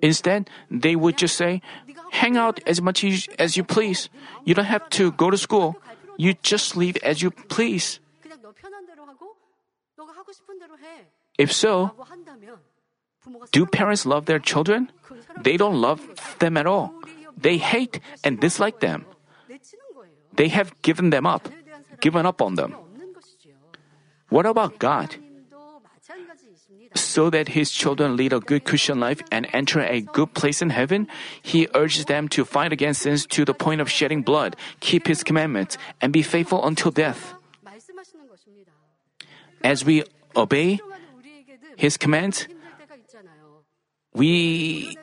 Instead, 0.02 0.50
they 0.70 0.96
would 0.96 1.16
just 1.16 1.36
say, 1.36 1.62
hang 2.10 2.36
out 2.36 2.60
as 2.66 2.82
much 2.82 3.04
as 3.38 3.56
you 3.56 3.64
please. 3.64 4.08
You 4.44 4.54
don't 4.54 4.64
have 4.64 4.88
to 4.98 5.12
go 5.12 5.30
to 5.30 5.38
school. 5.38 5.76
You 6.16 6.34
just 6.42 6.76
live 6.76 6.96
as 7.02 7.22
you 7.22 7.30
please. 7.30 8.00
If 11.38 11.52
so, 11.52 11.90
do 13.52 13.66
parents 13.66 14.06
love 14.06 14.26
their 14.26 14.38
children? 14.38 14.90
They 15.40 15.56
don't 15.56 15.80
love 15.80 16.00
them 16.38 16.56
at 16.56 16.66
all. 16.66 16.94
They 17.36 17.58
hate 17.58 18.00
and 18.22 18.40
dislike 18.40 18.80
them. 18.80 19.06
They 20.34 20.48
have 20.48 20.74
given 20.82 21.10
them 21.10 21.26
up, 21.26 21.48
given 22.00 22.26
up 22.26 22.42
on 22.42 22.54
them. 22.54 22.74
What 24.28 24.46
about 24.46 24.78
God? 24.78 25.16
So 26.94 27.30
that 27.30 27.48
his 27.58 27.70
children 27.72 28.16
lead 28.16 28.32
a 28.32 28.38
good 28.38 28.64
Christian 28.64 29.00
life 29.00 29.20
and 29.30 29.48
enter 29.52 29.80
a 29.82 30.00
good 30.00 30.34
place 30.34 30.62
in 30.62 30.70
heaven, 30.70 31.08
he 31.42 31.66
urges 31.74 32.06
them 32.06 32.28
to 32.28 32.44
fight 32.44 32.72
against 32.72 33.02
sins 33.02 33.26
to 33.34 33.44
the 33.44 33.54
point 33.54 33.80
of 33.80 33.90
shedding 33.90 34.22
blood, 34.22 34.54
keep 34.78 35.08
his 35.08 35.24
commandments, 35.24 35.76
and 36.00 36.12
be 36.12 36.22
faithful 36.22 36.64
until 36.64 36.90
death. 36.90 37.34
As 39.62 39.84
we 39.84 40.04
obey, 40.36 40.78
his 41.84 42.00
commands, 42.00 42.48
we 44.16 44.96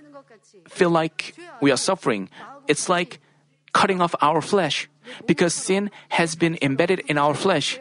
feel 0.65 0.89
like 0.89 1.37
we 1.61 1.69
are 1.69 1.77
suffering. 1.77 2.25
It's 2.65 2.89
like 2.89 3.21
cutting 3.71 4.01
off 4.01 4.15
our 4.17 4.41
flesh 4.41 4.89
because 5.29 5.53
sin 5.53 5.93
has 6.09 6.33
been 6.33 6.57
embedded 6.57 7.05
in 7.05 7.19
our 7.21 7.37
flesh. 7.37 7.77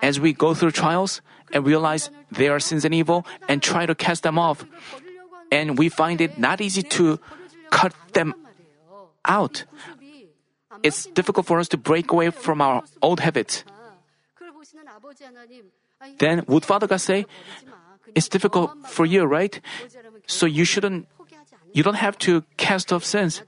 As 0.00 0.16
we 0.16 0.32
go 0.32 0.54
through 0.56 0.72
trials 0.72 1.20
and 1.52 1.66
realize 1.66 2.08
they 2.32 2.48
are 2.48 2.56
sins 2.56 2.86
and 2.88 2.94
evil 2.96 3.28
and 3.52 3.60
try 3.60 3.84
to 3.84 3.94
cast 3.94 4.22
them 4.22 4.38
off, 4.40 4.64
and 5.52 5.76
we 5.76 5.92
find 5.92 6.24
it 6.24 6.38
not 6.40 6.64
easy 6.64 6.82
to 6.96 7.20
cut 7.68 7.92
them 8.16 8.32
out. 9.28 9.68
It's 10.82 11.04
difficult 11.12 11.44
for 11.44 11.60
us 11.60 11.68
to 11.68 11.76
break 11.76 12.08
away 12.08 12.30
from 12.30 12.64
our 12.64 12.80
old 13.04 13.20
habits 13.20 13.60
then 16.18 16.44
would 16.46 16.64
Father 16.64 16.86
God 16.86 17.00
say, 17.00 17.26
It's 18.14 18.28
difficult 18.28 18.70
for 18.86 19.04
you, 19.04 19.24
right? 19.24 19.60
So 20.26 20.46
you 20.46 20.64
shouldn't, 20.64 21.08
you 21.72 21.82
don't 21.82 21.98
have 21.98 22.18
to 22.18 22.44
cast 22.56 22.92
off 22.92 23.04
sins. 23.04 23.42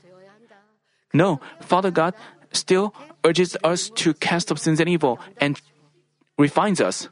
No, 1.14 1.40
Father 1.60 1.90
God 1.90 2.14
still 2.52 2.94
urges 3.24 3.56
us 3.62 3.90
to 4.02 4.14
cast 4.14 4.50
off 4.50 4.58
sins 4.58 4.80
and 4.80 4.88
evil 4.88 5.18
and 5.38 5.60
refines 6.38 6.80
us. 6.80 7.08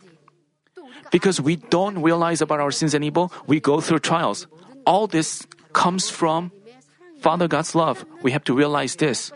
Because 1.10 1.40
we 1.40 1.56
don't 1.56 2.02
realize 2.02 2.42
about 2.42 2.60
our 2.60 2.70
sins 2.70 2.94
and 2.94 3.04
evil, 3.04 3.32
we 3.46 3.60
go 3.60 3.80
through 3.80 4.00
trials. 4.00 4.46
All 4.86 5.06
this 5.06 5.46
comes 5.72 6.10
from 6.10 6.50
Father 7.20 7.48
God's 7.48 7.74
love. 7.74 8.04
We 8.22 8.32
have 8.32 8.44
to 8.44 8.54
realize 8.54 8.96
this. 8.96 9.32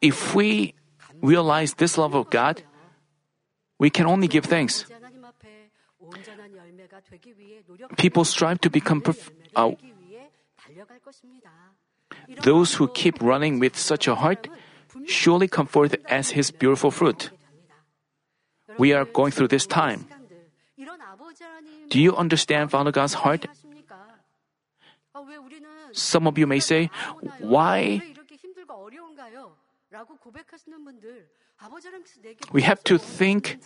If 0.00 0.34
we 0.34 0.74
realize 1.22 1.74
this 1.74 1.96
love 1.96 2.14
of 2.14 2.30
God, 2.30 2.62
we 3.82 3.90
can 3.90 4.06
only 4.06 4.28
give 4.30 4.46
thanks. 4.46 4.86
People 7.98 8.24
strive 8.24 8.60
to 8.62 8.70
become 8.70 9.02
perf- 9.02 9.34
uh, 9.58 9.74
those 12.46 12.78
who 12.78 12.86
keep 12.94 13.18
running 13.20 13.58
with 13.58 13.74
such 13.74 14.06
a 14.06 14.14
heart 14.14 14.46
surely 15.06 15.48
come 15.48 15.66
forth 15.66 15.96
as 16.06 16.30
his 16.30 16.54
beautiful 16.54 16.94
fruit. 16.94 17.30
We 18.78 18.94
are 18.94 19.04
going 19.04 19.32
through 19.32 19.48
this 19.48 19.66
time. 19.66 20.06
Do 21.90 21.98
you 21.98 22.14
understand 22.14 22.70
Father 22.70 22.92
God's 22.92 23.14
heart? 23.26 23.50
Some 25.92 26.26
of 26.30 26.38
you 26.38 26.46
may 26.46 26.60
say, 26.60 26.88
Why? 27.42 28.00
We 32.52 32.62
have 32.62 32.82
to 32.84 32.98
think 32.98 33.58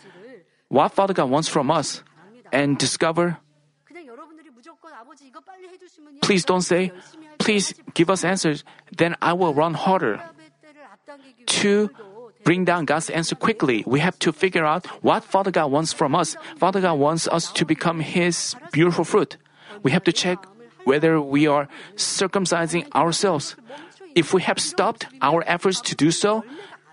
what 0.69 0.93
Father 0.93 1.15
God 1.15 1.31
wants 1.31 1.49
from 1.49 1.71
us 1.71 2.03
and 2.53 2.79
discover. 2.79 3.39
Please 6.23 6.45
don't 6.45 6.63
say, 6.63 6.93
please 7.39 7.75
give 7.95 8.11
us 8.11 8.25
answers, 8.25 8.65
then 8.97 9.17
I 9.23 9.33
will 9.33 9.55
run 9.55 9.75
harder. 9.75 10.21
To 11.63 11.91
bring 12.45 12.65
down 12.65 12.85
God's 12.85 13.11
answer 13.11 13.35
quickly, 13.35 13.85
we 13.87 14.01
have 14.01 14.19
to 14.21 14.33
figure 14.33 14.65
out 14.65 14.87
what 15.03 15.25
Father 15.25 15.51
God 15.51 15.71
wants 15.71 15.93
from 15.93 16.15
us. 16.15 16.37
Father 16.57 16.81
God 16.81 16.95
wants 16.95 17.29
us 17.29 17.53
to 17.53 17.65
become 17.65 18.01
His 18.01 18.57
beautiful 18.73 19.05
fruit. 19.05 19.37
We 19.83 19.91
have 19.93 20.05
to 20.05 20.13
check 20.13 20.45
whether 20.85 21.21
we 21.21 21.47
are 21.47 21.69
circumcising 21.97 22.91
ourselves. 22.95 23.57
If 24.15 24.33
we 24.33 24.43
have 24.43 24.59
stopped 24.59 25.07
our 25.21 25.45
efforts 25.47 25.81
to 25.83 25.95
do 25.95 26.11
so, 26.11 26.45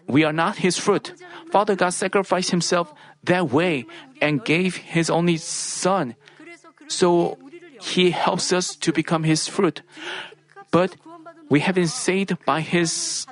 we 0.08 0.24
are 0.24 0.34
not 0.34 0.58
His 0.58 0.78
fruit. 0.78 1.13
Father 1.52 1.76
God 1.76 1.92
sacrificed 1.92 2.52
Himself 2.52 2.94
that 3.24 3.52
way 3.52 3.86
and 4.22 4.44
gave 4.44 4.78
His 4.78 5.10
only 5.10 5.38
Son. 5.38 6.16
So 6.88 7.38
He 7.82 8.12
helps 8.12 8.52
us 8.52 8.76
to 8.78 8.92
become 8.92 9.24
His 9.24 9.48
fruit. 9.48 9.82
But 10.72 10.96
we 11.50 11.62
have 11.62 11.76
been 11.76 11.88
saved 11.88 12.38
by 12.46 12.62
His 12.62 13.26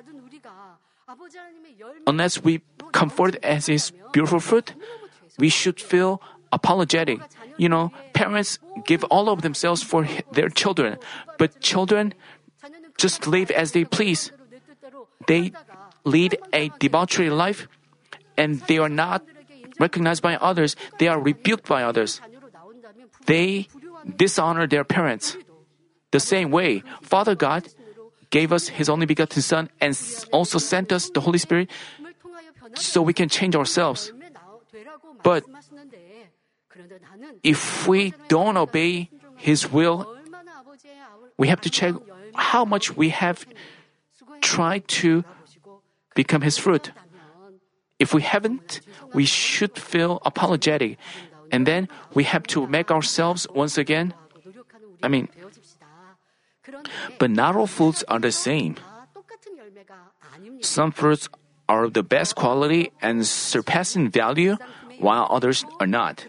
unless 2.08 2.44
we 2.44 2.62
come 2.92 3.10
forth 3.10 3.38
as 3.44 3.68
His 3.68 3.92
beautiful 4.12 4.40
fruit, 4.40 4.74
we 5.38 5.50
should 5.50 5.80
feel 5.80 6.22
apologetic. 6.52 7.20
You 7.58 7.70
know, 7.70 7.92
parents 8.14 8.60
give 8.86 9.04
all 9.06 9.30
of 9.30 9.42
themselves 9.42 9.84
for 9.84 10.08
their 10.34 10.50
children, 10.50 10.98
but 11.38 11.60
children 11.60 12.14
just 12.98 13.28
live 13.28 13.52
as 13.52 13.72
they 13.72 13.86
please. 13.86 14.32
They 15.28 15.54
lead 16.04 16.38
a 16.54 16.70
debauchery 16.80 17.30
life, 17.30 17.68
and 18.38 18.60
they 18.68 18.78
are 18.78 18.90
not 18.90 19.24
recognized 19.80 20.22
by 20.22 20.36
others. 20.36 20.76
They 21.00 21.08
are 21.08 21.20
rebuked 21.20 21.68
by 21.68 21.84
others. 21.84 22.22
They 23.26 23.68
dishonor 24.16 24.68
their 24.68 24.84
parents. 24.84 25.38
The 26.12 26.20
same 26.20 26.52
way, 26.52 26.84
Father 27.02 27.36
God 27.36 27.68
gave 28.30 28.52
us 28.52 28.68
His 28.68 28.90
only 28.90 29.06
begotten 29.06 29.42
Son 29.42 29.70
and 29.80 29.98
also 30.32 30.58
sent 30.58 30.92
us 30.92 31.10
the 31.10 31.22
Holy 31.22 31.38
Spirit 31.38 31.70
so 32.76 33.02
we 33.02 33.14
can 33.14 33.30
change 33.30 33.56
ourselves. 33.56 34.12
But 35.24 35.44
if 37.44 37.88
we 37.88 38.14
don't 38.28 38.58
obey 38.58 39.10
His 39.38 39.72
will, 39.72 40.08
we 41.38 41.48
have 41.48 41.62
to 41.62 41.70
check 41.70 41.96
how 42.36 42.66
much 42.66 42.96
we 42.96 43.10
have 43.10 43.46
tried 44.42 44.88
to 44.88 45.24
become 46.16 46.42
His 46.42 46.58
fruit. 46.58 46.92
If 48.00 48.14
we 48.14 48.22
haven't, 48.22 48.82
we 49.14 49.26
should 49.26 49.78
feel 49.78 50.22
apologetic. 50.26 50.98
And 51.52 51.68
then 51.68 51.88
we 52.14 52.24
have 52.24 52.44
to 52.56 52.66
make 52.66 52.90
ourselves 52.90 53.46
once 53.54 53.78
again. 53.78 54.14
I 55.04 55.08
mean, 55.08 55.30
but 57.20 57.30
not 57.30 57.56
all 57.56 57.68
fruits 57.68 58.04
are 58.08 58.20
the 58.20 58.32
same. 58.32 58.78
Some 60.62 60.92
fruits 60.92 61.30
are 61.70 61.86
of 61.86 61.94
the 61.94 62.04
best 62.04 62.36
quality 62.36 62.92
and 63.02 63.26
surpassing 63.26 64.10
value, 64.10 64.58
while 65.00 65.28
others 65.30 65.66
are 65.80 65.88
not. 65.88 66.26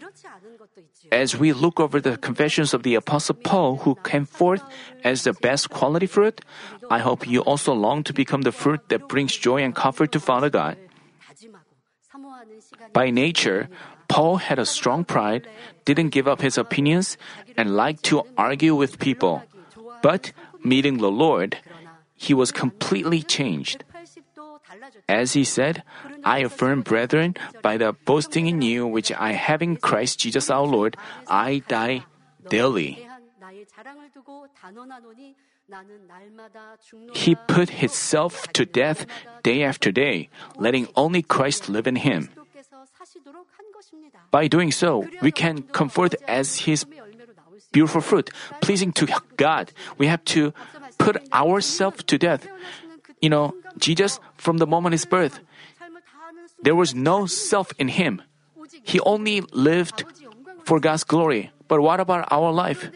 As 1.13 1.37
we 1.37 1.53
look 1.53 1.79
over 1.79 2.01
the 2.01 2.17
confessions 2.17 2.73
of 2.73 2.81
the 2.81 2.95
Apostle 2.95 3.37
Paul, 3.37 3.85
who 3.85 3.93
came 4.01 4.25
forth 4.25 4.65
as 5.05 5.23
the 5.23 5.33
best 5.45 5.69
quality 5.69 6.09
fruit, 6.09 6.41
I 6.89 6.97
hope 7.05 7.29
you 7.29 7.45
also 7.45 7.71
long 7.71 8.01
to 8.09 8.13
become 8.17 8.41
the 8.41 8.51
fruit 8.51 8.89
that 8.89 9.07
brings 9.07 9.37
joy 9.37 9.61
and 9.61 9.77
comfort 9.77 10.11
to 10.13 10.19
Father 10.19 10.49
God. 10.49 10.75
By 12.93 13.11
nature, 13.11 13.69
Paul 14.09 14.37
had 14.37 14.57
a 14.57 14.65
strong 14.65 15.05
pride, 15.05 15.45
didn't 15.85 16.09
give 16.09 16.27
up 16.27 16.41
his 16.41 16.57
opinions, 16.57 17.17
and 17.55 17.77
liked 17.77 18.01
to 18.09 18.25
argue 18.35 18.73
with 18.73 18.97
people. 18.97 19.43
But 20.01 20.33
meeting 20.65 20.97
the 20.97 21.13
Lord, 21.13 21.61
he 22.17 22.33
was 22.33 22.51
completely 22.51 23.21
changed. 23.21 23.85
As 25.07 25.33
he 25.33 25.43
said, 25.43 25.83
I 26.23 26.39
affirm, 26.39 26.81
brethren, 26.81 27.35
by 27.61 27.77
the 27.77 27.93
boasting 28.05 28.47
in 28.47 28.61
you 28.61 28.87
which 28.87 29.11
I 29.11 29.33
have 29.33 29.61
in 29.61 29.77
Christ 29.77 30.19
Jesus 30.19 30.49
our 30.49 30.65
Lord, 30.65 30.97
I 31.27 31.63
die 31.67 32.05
daily. 32.49 33.07
He 37.13 37.35
put 37.47 37.69
himself 37.69 38.47
to 38.53 38.65
death 38.65 39.05
day 39.43 39.63
after 39.63 39.91
day, 39.91 40.29
letting 40.57 40.87
only 40.95 41.21
Christ 41.21 41.69
live 41.69 41.87
in 41.87 41.95
him. 41.97 42.29
By 44.31 44.47
doing 44.47 44.71
so, 44.71 45.07
we 45.21 45.31
can 45.31 45.63
comfort 45.71 46.15
as 46.27 46.67
his 46.67 46.85
beautiful 47.71 48.01
fruit, 48.01 48.29
pleasing 48.61 48.91
to 48.93 49.07
God. 49.37 49.71
We 49.97 50.07
have 50.07 50.23
to 50.35 50.53
put 50.97 51.17
ourselves 51.33 52.03
to 52.03 52.17
death. 52.17 52.47
You 53.23 53.31
know, 53.31 53.55
Jesus, 53.79 54.19
from 54.35 54.59
the 54.59 54.67
moment 54.67 54.91
his 54.91 55.07
birth, 55.07 55.39
there 56.59 56.75
was 56.75 56.91
no 56.91 57.23
self 57.23 57.71
in 57.79 57.87
him. 57.87 58.19
He 58.83 58.99
only 58.99 59.39
lived 59.55 60.03
for 60.67 60.83
God's 60.83 61.07
glory. 61.07 61.55
But 61.71 61.79
what 61.79 62.03
about 62.03 62.27
our 62.27 62.51
life? 62.51 62.91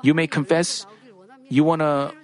You 0.00 0.14
may 0.14 0.26
confess 0.26 0.86
you 1.52 1.64
want 1.64 1.84
to 1.84 2.16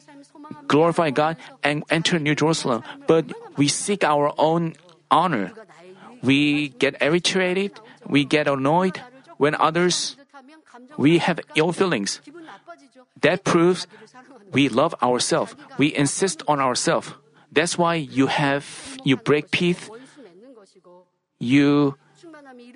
glorify 0.66 1.10
God 1.10 1.36
and 1.62 1.84
enter 1.92 2.18
New 2.18 2.34
Jerusalem, 2.34 2.82
but 3.06 3.28
we 3.60 3.68
seek 3.68 4.00
our 4.02 4.32
own 4.40 4.80
honor. 5.10 5.52
We 6.24 6.72
get 6.80 6.96
irritated, 7.04 7.76
we 8.08 8.24
get 8.24 8.48
annoyed 8.48 8.96
when 9.36 9.54
others 9.60 10.16
we 10.96 11.18
have 11.18 11.40
ill 11.54 11.72
feelings. 11.76 12.24
That 13.22 13.44
proves 13.44 13.86
we 14.52 14.68
love 14.68 14.94
ourselves. 15.02 15.54
We 15.76 15.94
insist 15.94 16.42
on 16.48 16.60
ourselves. 16.60 17.12
That's 17.52 17.76
why 17.78 17.94
you 17.96 18.26
have 18.26 18.64
you 19.04 19.16
break 19.16 19.50
peace, 19.50 19.90
you 21.38 21.96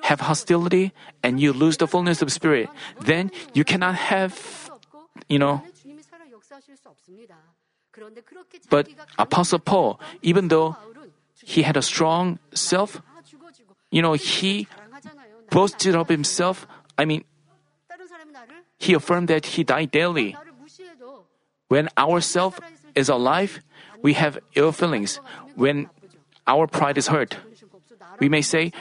have 0.02 0.20
hostility, 0.20 0.92
and 1.22 1.40
you 1.40 1.52
lose 1.52 1.76
the 1.76 1.86
fullness 1.86 2.22
of 2.22 2.32
spirit. 2.32 2.68
Then 3.00 3.30
you 3.54 3.64
cannot 3.64 3.94
have, 3.94 4.70
you 5.28 5.38
know. 5.38 5.62
But 8.70 8.88
Apostle 9.18 9.58
Paul, 9.58 10.00
even 10.22 10.48
though 10.48 10.76
he 11.44 11.62
had 11.62 11.76
a 11.76 11.82
strong 11.82 12.38
self, 12.54 13.02
you 13.90 14.00
know, 14.00 14.14
he 14.14 14.66
boasted 15.50 15.94
of 15.94 16.08
himself. 16.08 16.66
I 16.96 17.04
mean, 17.04 17.24
he 18.82 18.94
affirmed 18.94 19.28
that 19.28 19.46
he 19.54 19.62
died 19.62 19.94
daily. 19.94 20.34
When 21.68 21.88
our 21.96 22.20
self 22.20 22.58
is 22.94 23.08
alive, 23.08 23.62
we 24.02 24.14
have 24.18 24.42
ill 24.58 24.72
feelings. 24.72 25.22
When 25.54 25.86
our 26.46 26.66
pride 26.66 26.98
is 26.98 27.06
hurt, 27.06 27.38
we 28.18 28.28
may 28.28 28.42
say, 28.42 28.72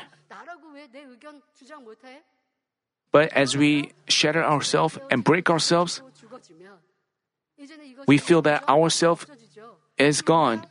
but 3.12 3.30
as 3.34 3.56
we 3.56 3.94
shatter 4.10 4.44
ourselves 4.44 4.98
and 5.12 5.24
break 5.24 5.50
ourselves, 5.50 6.02
we 8.08 8.18
feel 8.18 8.42
that 8.42 8.64
our 8.68 8.90
self 8.90 9.28
is 9.98 10.22
gone. 10.26 10.66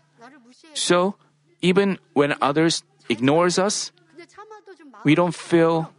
So, 0.74 1.14
even 1.62 1.98
when 2.14 2.34
others 2.42 2.82
ignores 3.08 3.58
us, 3.58 3.92
we 5.04 5.14
don't 5.14 5.34
feel 5.34 5.92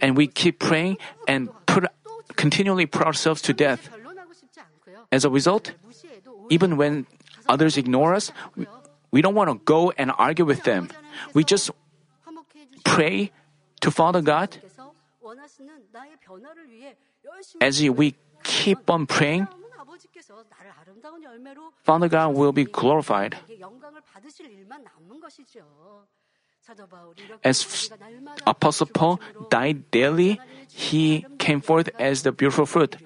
and 0.00 0.16
we 0.16 0.26
keep 0.26 0.58
praying 0.58 0.98
and 1.26 1.50
put 1.66 1.86
continually 2.36 2.86
put 2.86 3.02
ourselves 3.02 3.42
to 3.42 3.52
death. 3.52 3.90
As 5.12 5.24
a 5.24 5.30
result, 5.30 5.74
even 6.50 6.76
when 6.76 7.06
others 7.48 7.76
ignore 7.76 8.14
us, 8.14 8.32
we, 8.56 8.66
we 9.10 9.22
don't 9.22 9.34
want 9.34 9.50
to 9.50 9.58
go 9.64 9.92
and 9.96 10.12
argue 10.16 10.44
with 10.44 10.62
them. 10.64 10.88
We 11.34 11.44
just 11.44 11.70
pray 12.84 13.32
to 13.80 13.90
Father 13.90 14.22
God. 14.22 14.58
As 17.60 17.82
we 17.82 18.14
keep 18.42 18.90
on 18.90 19.06
praying, 19.06 19.46
Father 21.84 22.08
God 22.08 22.34
will 22.34 22.52
be 22.52 22.64
glorified. 22.64 23.36
As 27.42 27.90
Apostle 28.46 28.86
Paul 28.86 29.20
died 29.50 29.90
daily, 29.90 30.40
he 30.72 31.26
came 31.38 31.60
forth 31.60 31.88
as 31.98 32.22
the 32.22 32.32
beautiful 32.32 32.66
fruit. 32.66 32.96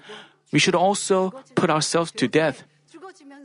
We 0.52 0.58
should 0.58 0.74
also 0.74 1.30
put 1.54 1.70
ourselves 1.70 2.12
to 2.12 2.28
death. 2.28 2.64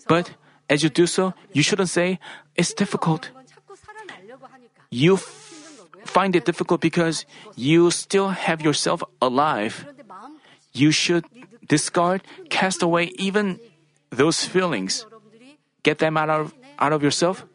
But 0.07 0.31
as 0.69 0.83
you 0.83 0.89
do 0.89 1.07
so, 1.07 1.33
you 1.53 1.63
shouldn't 1.63 1.89
say, 1.89 2.19
it's 2.55 2.73
difficult. 2.73 3.31
You 4.91 5.15
f- 5.15 5.85
find 6.05 6.35
it 6.35 6.45
difficult 6.45 6.81
because 6.81 7.25
you 7.55 7.89
still 7.91 8.29
have 8.29 8.61
yourself 8.61 9.03
alive. 9.21 9.85
You 10.73 10.91
should 10.91 11.25
discard, 11.65 12.21
cast 12.49 12.81
away 12.81 13.13
even 13.17 13.59
those 14.09 14.45
feelings. 14.45 15.05
Get 15.83 15.99
them 15.99 16.17
out 16.17 16.29
of, 16.29 16.53
out 16.77 16.93
of 16.93 17.01
yourself. 17.01 17.45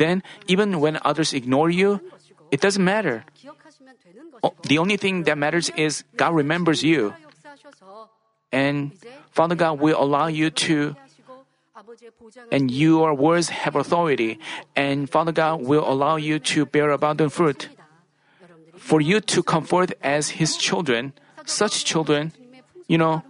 Then, 0.00 0.24
even 0.48 0.80
when 0.80 0.96
others 1.04 1.36
ignore 1.36 1.68
you, 1.68 2.00
it 2.48 2.64
doesn't 2.64 2.80
matter. 2.80 3.28
The 4.64 4.80
only 4.80 4.96
thing 4.96 5.28
that 5.28 5.36
matters 5.36 5.68
is 5.76 6.08
God 6.16 6.32
remembers 6.32 6.80
you. 6.80 7.12
And 8.50 8.96
Father 9.30 9.54
God 9.54 9.78
will 9.78 10.00
allow 10.00 10.32
you 10.32 10.48
to, 10.64 10.96
and 12.50 12.72
your 12.72 13.12
words 13.12 13.52
have 13.52 13.76
authority. 13.76 14.40
And 14.74 15.04
Father 15.04 15.36
God 15.36 15.60
will 15.68 15.84
allow 15.84 16.16
you 16.16 16.40
to 16.56 16.64
bear 16.64 16.90
abundant 16.90 17.36
fruit. 17.36 17.68
For 18.80 19.04
you 19.04 19.20
to 19.36 19.44
come 19.44 19.68
forth 19.68 19.92
as 20.00 20.40
His 20.40 20.56
children, 20.56 21.12
such 21.44 21.84
children, 21.84 22.32
you 22.88 22.96
know, 22.96 23.22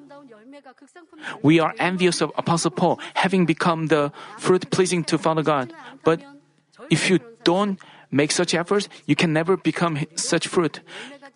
we 1.43 1.59
are 1.59 1.75
envious 1.83 2.23
of 2.23 2.31
Apostle 2.39 2.71
Paul 2.71 3.01
having 3.15 3.45
become 3.45 3.89
the 3.91 4.15
fruit 4.39 4.71
pleasing 4.71 5.03
to 5.11 5.19
Father 5.19 5.43
God. 5.43 5.75
But 6.07 6.23
if 6.91 7.09
you 7.09 7.21
don't 7.45 7.79
make 8.11 8.33
such 8.33 8.55
efforts, 8.55 8.89
you 9.07 9.17
can 9.17 9.33
never 9.33 9.57
become 9.57 9.99
such 10.17 10.49
fruit. 10.49 10.81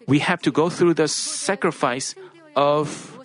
We 0.07 0.19
have 0.19 0.43
to 0.43 0.51
go 0.51 0.69
through 0.69 0.95
the 0.95 1.09
sacrifice 1.09 2.15
of 2.57 3.19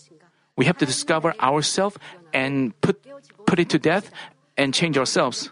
we 0.56 0.66
have 0.66 0.78
to 0.78 0.86
discover 0.86 1.34
ourselves 1.42 1.98
and 2.34 2.80
put 2.82 3.02
put 3.46 3.60
it 3.60 3.70
to 3.70 3.80
death 3.80 4.12
and 4.56 4.74
change 4.74 4.98
ourselves. 4.98 5.50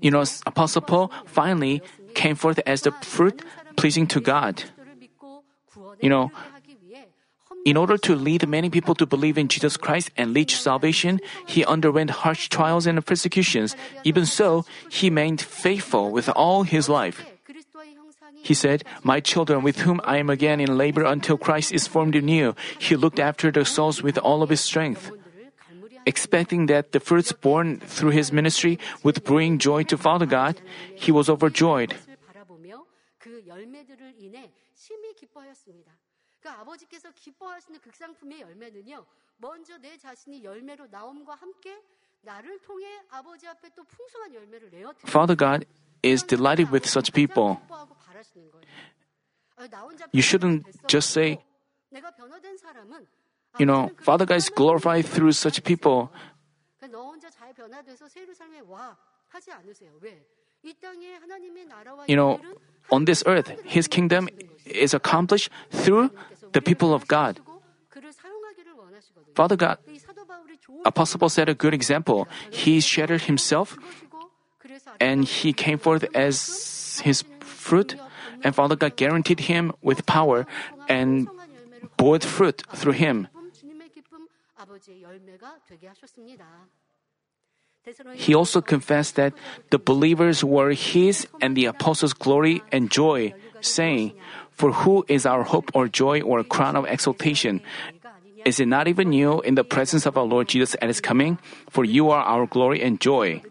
You 0.00 0.10
know, 0.10 0.24
Apostle 0.46 0.82
Paul 0.82 1.12
finally 1.26 1.82
came 2.14 2.34
forth 2.34 2.60
as 2.66 2.82
the 2.82 2.92
fruit 3.02 3.42
pleasing 3.76 4.06
to 4.08 4.20
God. 4.20 4.64
You 6.00 6.10
know, 6.10 6.32
in 7.64 7.76
order 7.76 7.96
to 7.98 8.14
lead 8.14 8.48
many 8.48 8.70
people 8.70 8.94
to 8.96 9.06
believe 9.06 9.38
in 9.38 9.48
Jesus 9.48 9.76
Christ 9.76 10.10
and 10.16 10.34
reach 10.34 10.56
salvation, 10.56 11.20
he 11.46 11.64
underwent 11.64 12.22
harsh 12.22 12.48
trials 12.48 12.86
and 12.86 13.04
persecutions. 13.04 13.76
Even 14.04 14.26
so, 14.26 14.64
he 14.90 15.08
remained 15.08 15.40
faithful 15.40 16.10
with 16.10 16.28
all 16.30 16.64
his 16.64 16.88
life. 16.88 17.24
He 18.42 18.54
said, 18.54 18.82
My 19.04 19.20
children, 19.20 19.62
with 19.62 19.86
whom 19.86 20.00
I 20.02 20.18
am 20.18 20.28
again 20.28 20.60
in 20.60 20.76
labor 20.76 21.04
until 21.04 21.38
Christ 21.38 21.72
is 21.72 21.86
formed 21.86 22.14
you, 22.14 22.54
he 22.78 22.96
looked 22.96 23.20
after 23.20 23.52
the 23.52 23.64
souls 23.64 24.02
with 24.02 24.18
all 24.18 24.42
of 24.42 24.50
his 24.50 24.60
strength. 24.60 25.12
Expecting 26.04 26.66
that 26.66 26.90
the 26.90 26.98
fruits 26.98 27.30
born 27.30 27.78
through 27.78 28.10
his 28.10 28.32
ministry 28.32 28.78
would 29.04 29.22
bring 29.22 29.58
joy 29.58 29.84
to 29.84 29.96
Father 29.96 30.26
God, 30.26 30.60
he 30.96 31.12
was 31.12 31.30
overjoyed. 31.30 31.94
그 36.42 36.50
아버지께서 36.50 37.10
기뻐하시는 37.12 37.80
극상품의 37.80 38.40
열매는요, 38.40 39.06
먼저 39.36 39.78
내 39.78 39.96
자신이 39.96 40.42
열매로 40.42 40.88
나옴과 40.88 41.36
함께 41.36 41.80
나를 42.22 42.60
통해 42.60 43.00
아버지 43.10 43.46
앞에 43.46 43.70
또 43.76 43.84
풍성한 43.84 44.34
열매를 44.34 44.70
내어 44.70 44.92
Father 45.06 45.36
God 45.36 45.66
is 46.04 46.24
delighted 46.26 46.72
with 46.72 46.86
such 46.88 47.12
people. 47.12 47.56
You 50.12 50.22
shouldn't 50.22 50.64
just 50.88 51.10
say, 51.10 51.38
you 53.58 53.66
know, 53.66 53.90
Father 54.00 54.26
God 54.26 54.36
is 54.36 54.50
glorified 54.50 55.06
through 55.06 55.32
such 55.32 55.62
people. 55.62 56.08
너 56.90 57.04
혼자 57.04 57.30
잘 57.30 57.54
변화돼서 57.54 58.08
새로 58.08 58.34
삶에 58.34 58.60
와 58.60 58.98
하지 59.28 59.52
않으세요. 59.52 59.96
왜? 60.00 60.26
you 62.06 62.16
know, 62.16 62.40
on 62.90 63.04
this 63.04 63.22
earth, 63.26 63.52
his 63.64 63.88
kingdom 63.88 64.28
is 64.64 64.94
accomplished 64.94 65.50
through 65.70 66.10
the 66.52 66.60
people 66.60 66.94
of 66.94 67.06
God. 67.08 67.40
Father 69.34 69.56
God, 69.56 69.78
Apostle 70.84 71.18
Paul 71.18 71.28
set 71.28 71.48
a 71.48 71.54
good 71.54 71.74
example. 71.74 72.28
He 72.50 72.80
shattered 72.80 73.22
himself 73.22 73.76
and 75.00 75.24
he 75.24 75.52
came 75.52 75.78
forth 75.78 76.04
as 76.14 77.00
his 77.04 77.24
fruit, 77.40 77.96
and 78.44 78.54
Father 78.54 78.76
God 78.76 78.96
guaranteed 78.96 79.40
him 79.40 79.72
with 79.82 80.06
power 80.06 80.46
and 80.88 81.28
bore 81.96 82.20
fruit 82.20 82.62
through 82.74 82.92
him. 82.92 83.28
He 88.14 88.34
also 88.34 88.60
confessed 88.60 89.16
that 89.16 89.34
the 89.70 89.78
believers 89.78 90.44
were 90.44 90.70
his 90.70 91.26
and 91.40 91.56
the 91.56 91.66
apostles' 91.66 92.12
glory 92.12 92.62
and 92.70 92.90
joy, 92.90 93.34
saying, 93.60 94.12
For 94.50 94.72
who 94.72 95.04
is 95.08 95.26
our 95.26 95.42
hope 95.42 95.70
or 95.74 95.88
joy 95.88 96.20
or 96.20 96.44
crown 96.44 96.76
of 96.76 96.86
exaltation? 96.86 97.60
Is 98.44 98.60
it 98.60 98.66
not 98.66 98.86
even 98.86 99.12
you 99.12 99.40
in 99.42 99.54
the 99.54 99.64
presence 99.64 100.06
of 100.06 100.16
our 100.16 100.24
Lord 100.24 100.48
Jesus 100.48 100.76
at 100.80 100.88
his 100.88 101.00
coming? 101.00 101.38
For 101.70 101.84
you 101.84 102.10
are 102.10 102.22
our 102.22 102.46
glory 102.46 102.82
and 102.82 103.00
joy. 103.00 103.42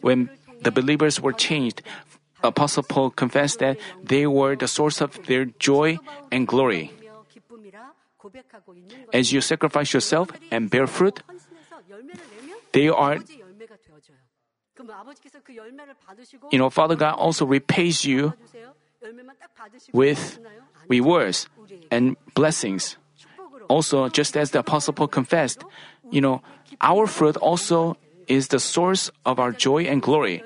When 0.00 0.30
the 0.60 0.70
believers 0.70 1.20
were 1.20 1.32
changed, 1.32 1.82
Apostle 2.42 2.82
Paul 2.82 3.10
confessed 3.10 3.60
that 3.60 3.78
they 4.02 4.26
were 4.26 4.56
the 4.56 4.66
source 4.66 5.00
of 5.00 5.18
their 5.26 5.46
joy 5.46 5.98
and 6.30 6.46
glory. 6.46 6.90
As 9.12 9.32
you 9.32 9.40
sacrifice 9.40 9.92
yourself 9.92 10.30
and 10.50 10.70
bear 10.70 10.86
fruit, 10.86 11.22
they 12.72 12.88
are. 12.88 13.18
You 16.50 16.58
know, 16.58 16.70
Father 16.70 16.96
God 16.96 17.14
also 17.14 17.44
repays 17.46 18.04
you 18.04 18.32
with 19.92 20.38
rewards 20.88 21.48
and 21.90 22.16
blessings. 22.34 22.96
Also, 23.68 24.08
just 24.08 24.36
as 24.36 24.50
the 24.50 24.60
Apostle 24.60 24.94
Paul 24.94 25.08
confessed, 25.08 25.64
you 26.10 26.20
know, 26.20 26.42
our 26.80 27.06
fruit 27.06 27.36
also 27.36 27.96
is 28.28 28.48
the 28.48 28.60
source 28.60 29.10
of 29.24 29.38
our 29.38 29.52
joy 29.52 29.84
and 29.84 30.00
glory. 30.02 30.42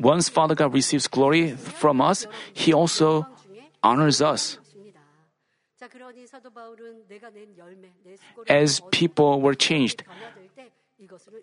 Once 0.00 0.28
Father 0.28 0.54
God 0.54 0.72
receives 0.72 1.06
glory 1.08 1.52
from 1.52 2.00
us, 2.00 2.26
He 2.52 2.72
also 2.72 3.26
honors 3.82 4.20
us. 4.20 4.58
As 8.48 8.80
people 8.90 9.40
were 9.40 9.54
changed, 9.54 10.04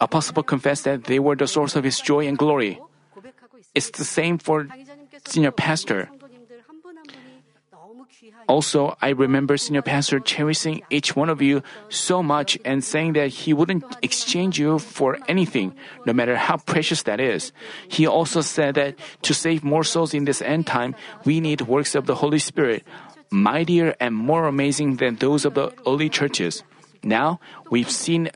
Apostle 0.02 0.34
Paul 0.34 0.44
confessed 0.44 0.84
that 0.86 1.06
they 1.06 1.20
were 1.20 1.36
the 1.36 1.48
source 1.48 1.76
of 1.76 1.84
his 1.84 2.00
joy 2.00 2.28
and 2.28 2.38
glory. 2.38 2.80
It's 3.76 3.92
the 3.92 4.04
same 4.06 4.38
for 4.38 4.68
senior 5.28 5.52
pastor. 5.52 6.10
Also, 8.48 8.98
I 9.02 9.10
remember 9.10 9.58
Senior 9.58 9.82
Pastor 9.82 10.20
cherishing 10.20 10.82
each 10.90 11.16
one 11.16 11.30
of 11.30 11.42
you 11.42 11.64
so 11.90 12.22
much 12.22 12.58
and 12.66 12.84
saying 12.84 13.14
that 13.14 13.28
he 13.28 13.54
wouldn't 13.54 13.84
exchange 14.02 14.60
you 14.60 14.80
for 14.80 15.18
anything, 15.28 15.76
no 16.06 16.14
matter 16.14 16.36
how 16.36 16.58
precious 16.58 17.04
that 17.04 17.20
is. 17.20 17.52
He 17.88 18.06
also 18.08 18.42
said 18.42 18.76
that 18.76 18.96
to 19.24 19.34
save 19.34 19.64
more 19.64 19.84
souls 19.84 20.14
in 20.14 20.26
this 20.26 20.42
end 20.42 20.68
time, 20.68 20.96
we 21.26 21.40
need 21.40 21.62
works 21.62 21.96
of 21.96 22.06
the 22.06 22.16
Holy 22.16 22.40
Spirit, 22.40 22.84
mightier 23.32 23.96
and 24.00 24.14
more 24.16 24.46
amazing 24.46 24.98
than 24.98 25.16
those 25.16 25.46
of 25.46 25.56
the 25.56 25.74
early 25.88 26.10
churches. 26.10 26.64
Now, 27.04 27.40
we've 27.70 27.90
seen, 27.92 28.30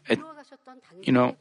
you 1.01 1.13
know, 1.13 1.35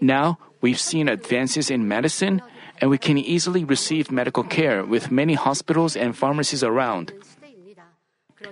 now 0.00 0.38
we've 0.60 0.80
seen 0.80 1.08
advances 1.08 1.70
in 1.70 1.88
medicine, 1.88 2.42
and 2.80 2.88
we 2.88 2.98
can 2.98 3.18
easily 3.18 3.64
receive 3.64 4.10
medical 4.10 4.42
care 4.42 4.84
with 4.84 5.10
many 5.10 5.34
hospitals 5.34 5.96
and 5.96 6.16
pharmacies 6.16 6.64
around. 6.64 7.12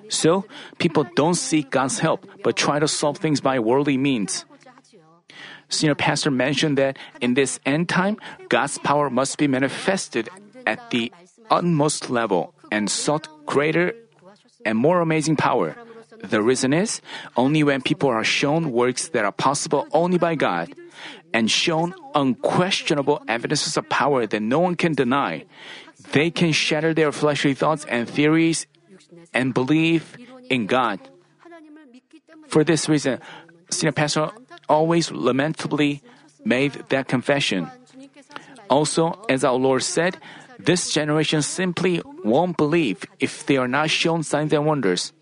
So, 0.09 0.44
people 0.79 1.07
don't 1.16 1.35
seek 1.35 1.70
God's 1.70 1.98
help, 1.98 2.27
but 2.42 2.57
try 2.57 2.79
to 2.79 2.88
solve 2.88 3.18
things 3.18 3.40
by 3.40 3.59
worldly 3.59 3.96
means. 3.96 4.44
Senior 5.68 5.94
pastor 5.94 6.31
mentioned 6.31 6.79
that 6.79 6.96
in 7.20 7.35
this 7.35 7.61
end 7.66 7.88
time, 7.88 8.16
God's 8.48 8.79
power 8.79 9.11
must 9.11 9.37
be 9.37 9.46
manifested 9.46 10.29
at 10.66 10.90
the 10.90 11.12
utmost 11.51 12.11
level 12.11 12.55
and 12.72 12.90
sought 12.90 13.29
greater 13.46 13.92
and 14.64 14.79
more 14.79 15.01
amazing 15.01 15.37
power. 15.37 15.77
The 16.22 16.42
reason 16.42 16.72
is 16.72 17.01
only 17.37 17.62
when 17.62 17.83
people 17.83 18.09
are 18.09 18.24
shown 18.24 18.72
works 18.72 19.09
that 19.11 19.24
are 19.24 19.33
possible 19.33 19.87
only 19.92 20.18
by 20.18 20.35
God 20.35 20.72
and 21.33 21.51
shown 21.51 21.94
unquestionable 22.14 23.22
evidences 23.29 23.77
of 23.77 23.88
power 23.88 24.27
that 24.27 24.42
no 24.42 24.59
one 24.59 24.74
can 24.74 24.94
deny, 24.94 25.44
they 26.12 26.31
can 26.31 26.53
shatter 26.53 26.92
their 26.94 27.12
fleshly 27.12 27.55
thoughts 27.55 27.85
and 27.85 28.09
theories 28.09 28.66
and 29.33 29.55
believe 29.55 30.16
in 30.51 30.66
God. 30.66 31.01
For 32.49 32.64
this 32.64 32.88
reason, 32.88 33.21
Senior 33.71 33.92
Pastor 33.92 34.31
always 34.68 35.11
lamentably 35.11 36.03
made 36.44 36.73
that 36.88 37.09
confession. 37.09 37.71
Also, 38.71 39.25
as 39.29 39.44
our 39.44 39.57
Lord 39.57 39.83
said, 39.83 40.16
this 40.59 40.90
generation 40.90 41.42
simply 41.42 42.03
won't 42.25 42.57
believe 42.57 43.05
if 43.21 43.47
they 43.47 43.57
are 43.57 43.68
not 43.68 43.90
shown 43.90 44.23
signs 44.23 44.53
and 44.53 44.66
wonders. 44.66 45.12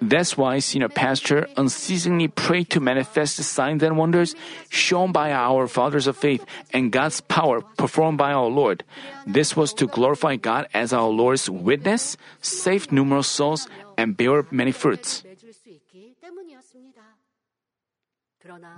That's 0.00 0.36
why 0.36 0.58
senior 0.58 0.88
pastor 0.88 1.48
unceasingly 1.56 2.28
prayed 2.28 2.70
to 2.70 2.80
manifest 2.80 3.36
the 3.36 3.42
signs 3.42 3.82
and 3.82 3.96
wonders 3.96 4.34
shown 4.70 5.12
by 5.12 5.32
our 5.32 5.66
fathers 5.66 6.06
of 6.06 6.16
faith 6.16 6.44
and 6.72 6.92
God's 6.92 7.20
power 7.20 7.60
performed 7.76 8.18
by 8.18 8.32
our 8.32 8.46
Lord. 8.46 8.84
This 9.26 9.56
was 9.56 9.72
to 9.74 9.86
glorify 9.86 10.36
God 10.36 10.68
as 10.74 10.92
our 10.92 11.08
Lord's 11.08 11.50
witness, 11.50 12.16
save 12.40 12.92
numerous 12.92 13.28
souls, 13.28 13.68
and 13.96 14.16
bear 14.16 14.46
many 14.50 14.72
fruits. 14.72 15.24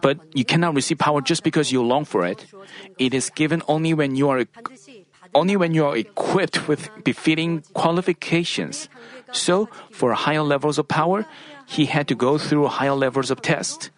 But 0.02 0.18
you 0.34 0.44
cannot 0.44 0.74
receive 0.74 0.98
power 0.98 1.20
just 1.20 1.44
because 1.44 1.70
you 1.70 1.82
long 1.82 2.04
for 2.04 2.26
it. 2.26 2.46
It 2.98 3.14
is 3.14 3.30
given 3.30 3.62
only 3.68 3.94
when 3.94 4.16
you 4.16 4.28
are 4.30 4.44
only 5.34 5.56
when 5.56 5.74
you 5.74 5.86
are 5.86 5.96
equipped 5.96 6.66
with 6.66 6.90
befitting 7.04 7.62
qualifications. 7.74 8.88
So, 9.32 9.68
for 9.90 10.12
higher 10.14 10.42
levels 10.42 10.78
of 10.78 10.88
power, 10.88 11.26
he 11.66 11.86
had 11.86 12.08
to 12.08 12.14
go 12.14 12.38
through 12.38 12.66
higher 12.68 12.94
levels 12.94 13.30
of 13.30 13.42
test. 13.42 13.90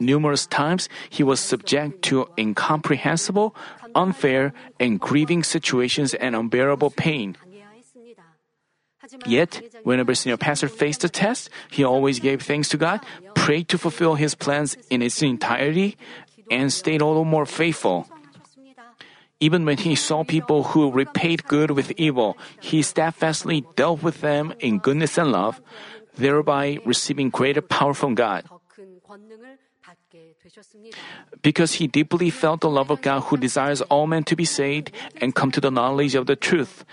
Numerous 0.00 0.46
times, 0.46 0.88
he 1.08 1.22
was 1.22 1.38
subject 1.38 2.02
to 2.10 2.26
incomprehensible, 2.36 3.54
unfair, 3.94 4.52
and 4.80 4.98
grieving 4.98 5.42
situations 5.42 6.14
and 6.14 6.34
unbearable 6.34 6.90
pain. 6.90 7.36
Yet, 9.26 9.62
whenever 9.84 10.14
Senior 10.14 10.38
Pastor 10.38 10.68
faced 10.68 11.04
a 11.04 11.08
test, 11.08 11.50
he 11.70 11.84
always 11.84 12.18
gave 12.18 12.42
thanks 12.42 12.68
to 12.70 12.76
God, 12.76 13.04
prayed 13.34 13.68
to 13.68 13.78
fulfill 13.78 14.14
his 14.14 14.34
plans 14.34 14.76
in 14.90 15.02
its 15.02 15.22
entirety, 15.22 15.96
and 16.50 16.72
stayed 16.72 17.00
a 17.00 17.06
little 17.06 17.24
more 17.24 17.46
faithful. 17.46 18.08
Even 19.40 19.64
when 19.64 19.78
he 19.78 19.94
saw 19.94 20.24
people 20.24 20.62
who 20.74 20.90
repaid 20.90 21.44
good 21.44 21.70
with 21.72 21.92
evil, 21.96 22.38
he 22.60 22.82
steadfastly 22.82 23.64
dealt 23.76 24.02
with 24.02 24.20
them 24.20 24.54
in 24.60 24.78
goodness 24.78 25.18
and 25.18 25.32
love, 25.32 25.60
thereby 26.16 26.78
receiving 26.84 27.30
greater 27.30 27.60
power 27.60 27.94
from 27.94 28.14
God. 28.14 28.44
Because 31.42 31.74
he 31.74 31.86
deeply 31.86 32.30
felt 32.30 32.60
the 32.60 32.70
love 32.70 32.90
of 32.90 33.02
God 33.02 33.20
who 33.24 33.36
desires 33.36 33.82
all 33.82 34.06
men 34.06 34.24
to 34.24 34.36
be 34.36 34.44
saved 34.44 34.90
and 35.20 35.34
come 35.34 35.50
to 35.50 35.60
the 35.60 35.70
knowledge 35.70 36.14
of 36.14 36.26
the 36.26 36.36
truth, 36.36 36.84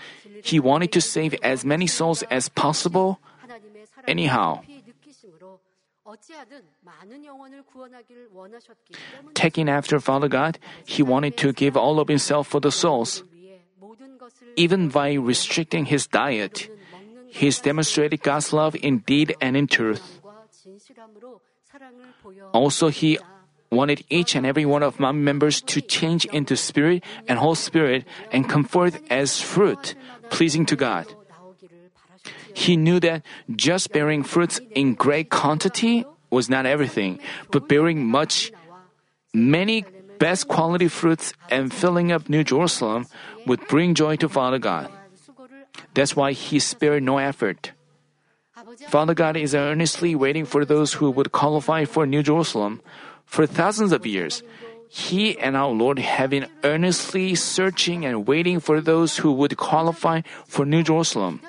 he 0.42 0.58
wanted 0.58 0.92
to 0.92 1.00
save 1.00 1.34
as 1.42 1.64
many 1.64 1.86
souls 1.86 2.22
as 2.24 2.48
possible, 2.48 3.20
anyhow. 4.06 4.60
Taking 9.34 9.68
after 9.68 10.00
Father 10.00 10.28
God, 10.28 10.58
he 10.84 11.02
wanted 11.02 11.36
to 11.38 11.52
give 11.52 11.76
all 11.76 12.00
of 12.00 12.08
himself 12.08 12.48
for 12.48 12.60
the 12.60 12.70
souls. 12.70 13.24
Even 14.56 14.88
by 14.88 15.14
restricting 15.14 15.86
his 15.86 16.06
diet, 16.06 16.68
he's 17.28 17.60
demonstrated 17.60 18.22
God's 18.22 18.52
love 18.52 18.76
in 18.76 18.98
deed 18.98 19.34
and 19.40 19.56
in 19.56 19.66
truth. 19.66 20.20
Also, 22.52 22.88
he 22.88 23.18
wanted 23.70 24.04
each 24.10 24.34
and 24.36 24.44
every 24.44 24.66
one 24.66 24.82
of 24.82 25.00
my 25.00 25.12
members 25.12 25.62
to 25.62 25.80
change 25.80 26.26
into 26.26 26.56
spirit 26.56 27.02
and 27.26 27.38
whole 27.38 27.54
spirit 27.54 28.04
and 28.30 28.48
come 28.48 28.64
forth 28.64 29.00
as 29.10 29.40
fruit, 29.40 29.94
pleasing 30.28 30.66
to 30.66 30.76
God. 30.76 31.06
He 32.54 32.76
knew 32.76 33.00
that 33.00 33.22
just 33.54 33.92
bearing 33.92 34.22
fruits 34.22 34.60
in 34.74 34.94
great 34.94 35.30
quantity 35.30 36.04
was 36.30 36.48
not 36.48 36.66
everything, 36.66 37.18
but 37.50 37.68
bearing 37.68 38.04
much, 38.06 38.52
many 39.34 39.84
best 40.18 40.48
quality 40.48 40.88
fruits 40.88 41.32
and 41.50 41.72
filling 41.72 42.12
up 42.12 42.28
New 42.28 42.44
Jerusalem 42.44 43.06
would 43.46 43.66
bring 43.68 43.94
joy 43.94 44.16
to 44.16 44.28
Father 44.28 44.58
God. 44.58 44.88
That's 45.94 46.16
why 46.16 46.32
he 46.32 46.58
spared 46.58 47.02
no 47.02 47.18
effort. 47.18 47.72
Father 48.88 49.14
God 49.14 49.36
is 49.36 49.54
earnestly 49.54 50.14
waiting 50.14 50.44
for 50.44 50.64
those 50.64 50.94
who 50.94 51.10
would 51.10 51.32
qualify 51.32 51.84
for 51.84 52.06
New 52.06 52.22
Jerusalem. 52.22 52.80
For 53.26 53.46
thousands 53.46 53.92
of 53.92 54.06
years, 54.06 54.42
He 54.92 55.38
and 55.40 55.56
our 55.56 55.72
Lord 55.72 55.98
have 55.98 56.30
been 56.30 56.52
earnestly 56.64 57.34
searching 57.34 58.04
and 58.04 58.28
waiting 58.28 58.60
for 58.60 58.78
those 58.78 59.16
who 59.24 59.32
would 59.32 59.56
qualify 59.56 60.20
for 60.46 60.66
New 60.66 60.84
Jerusalem. 60.84 61.40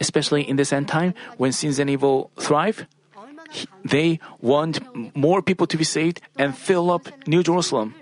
Especially 0.00 0.42
in 0.42 0.56
this 0.56 0.72
end 0.72 0.88
time, 0.88 1.14
when 1.36 1.52
sins 1.52 1.78
and 1.78 1.90
evil 1.90 2.30
thrive, 2.38 2.86
they 3.84 4.20
want 4.40 4.80
more 5.16 5.40
people 5.42 5.66
to 5.66 5.76
be 5.76 5.84
saved 5.84 6.20
and 6.36 6.56
fill 6.56 6.90
up 6.90 7.08
New 7.26 7.42
Jerusalem. 7.42 7.94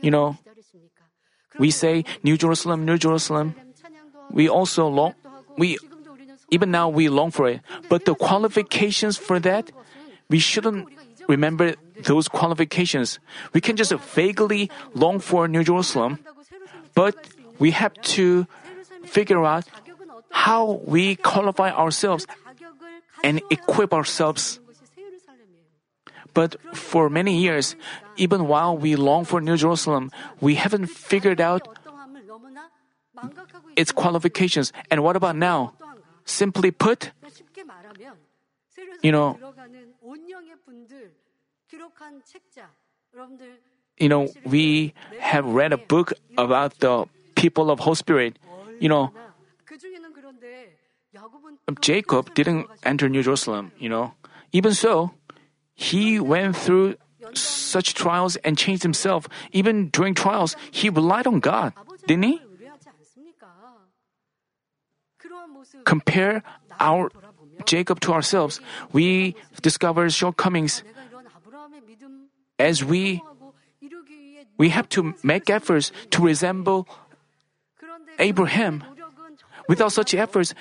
You 0.00 0.10
know, 0.10 0.36
we 1.58 1.70
say 1.70 2.04
New 2.22 2.36
Jerusalem, 2.36 2.84
New 2.84 2.98
Jerusalem. 2.98 3.54
We 4.30 4.48
also 4.48 4.88
long, 4.88 5.14
we, 5.56 5.78
even 6.50 6.70
now 6.70 6.88
we 6.88 7.08
long 7.08 7.30
for 7.30 7.48
it. 7.48 7.60
But 7.88 8.04
the 8.04 8.14
qualifications 8.14 9.16
for 9.16 9.38
that, 9.40 9.70
we 10.28 10.38
shouldn't 10.38 10.88
remember 11.28 11.74
those 12.02 12.28
qualifications. 12.28 13.18
We 13.52 13.60
can 13.60 13.76
just 13.76 13.92
vaguely 13.92 14.70
long 14.94 15.20
for 15.20 15.48
New 15.48 15.64
Jerusalem, 15.64 16.18
but 16.94 17.14
we 17.58 17.70
have 17.70 17.94
to 18.18 18.46
figure 19.04 19.44
out 19.44 19.64
how 20.34 20.82
we 20.84 21.14
qualify 21.14 21.70
ourselves 21.70 22.26
and 23.22 23.40
equip 23.50 23.94
ourselves. 23.94 24.58
But 26.34 26.58
for 26.74 27.08
many 27.08 27.38
years, 27.38 27.76
even 28.18 28.50
while 28.50 28.76
we 28.76 28.96
long 28.96 29.24
for 29.24 29.40
New 29.40 29.56
Jerusalem, 29.56 30.10
we 30.40 30.56
haven't 30.56 30.90
figured 30.90 31.40
out 31.40 31.62
its 33.76 33.92
qualifications. 33.94 34.74
And 34.90 35.06
what 35.06 35.14
about 35.14 35.36
now? 35.38 35.78
Simply 36.26 36.72
put, 36.74 37.12
you 39.02 39.12
know, 39.12 39.38
you 43.96 44.08
know, 44.08 44.28
we 44.44 44.94
have 45.20 45.46
read 45.46 45.72
a 45.72 45.78
book 45.78 46.12
about 46.36 46.80
the 46.80 47.06
people 47.36 47.70
of 47.70 47.78
Holy 47.78 47.94
Spirit. 47.94 48.38
You 48.80 48.88
know, 48.88 49.12
Jacob 51.80 52.34
didn't 52.34 52.66
enter 52.82 53.08
New 53.08 53.22
Jerusalem, 53.22 53.72
you 53.78 53.88
know. 53.88 54.14
Even 54.52 54.74
so, 54.74 55.12
he 55.74 56.20
went 56.20 56.56
through 56.56 56.96
such 57.32 57.94
trials 57.94 58.36
and 58.44 58.58
changed 58.58 58.82
himself. 58.82 59.26
Even 59.52 59.88
during 59.88 60.14
trials, 60.14 60.56
he 60.70 60.90
relied 60.90 61.26
on 61.26 61.40
God, 61.40 61.72
didn't 62.06 62.24
he? 62.24 62.40
Compare 65.84 66.42
our 66.78 67.10
Jacob 67.64 68.00
to 68.00 68.12
ourselves. 68.12 68.60
We 68.92 69.34
discover 69.62 70.08
shortcomings 70.10 70.84
as 72.58 72.84
we 72.84 73.22
we 74.56 74.68
have 74.70 74.88
to 74.90 75.14
make 75.22 75.50
efforts 75.50 75.90
to 76.10 76.22
resemble 76.22 76.86
Abraham. 78.18 78.84
Without 79.68 79.92
such 79.92 80.14
efforts, 80.14 80.54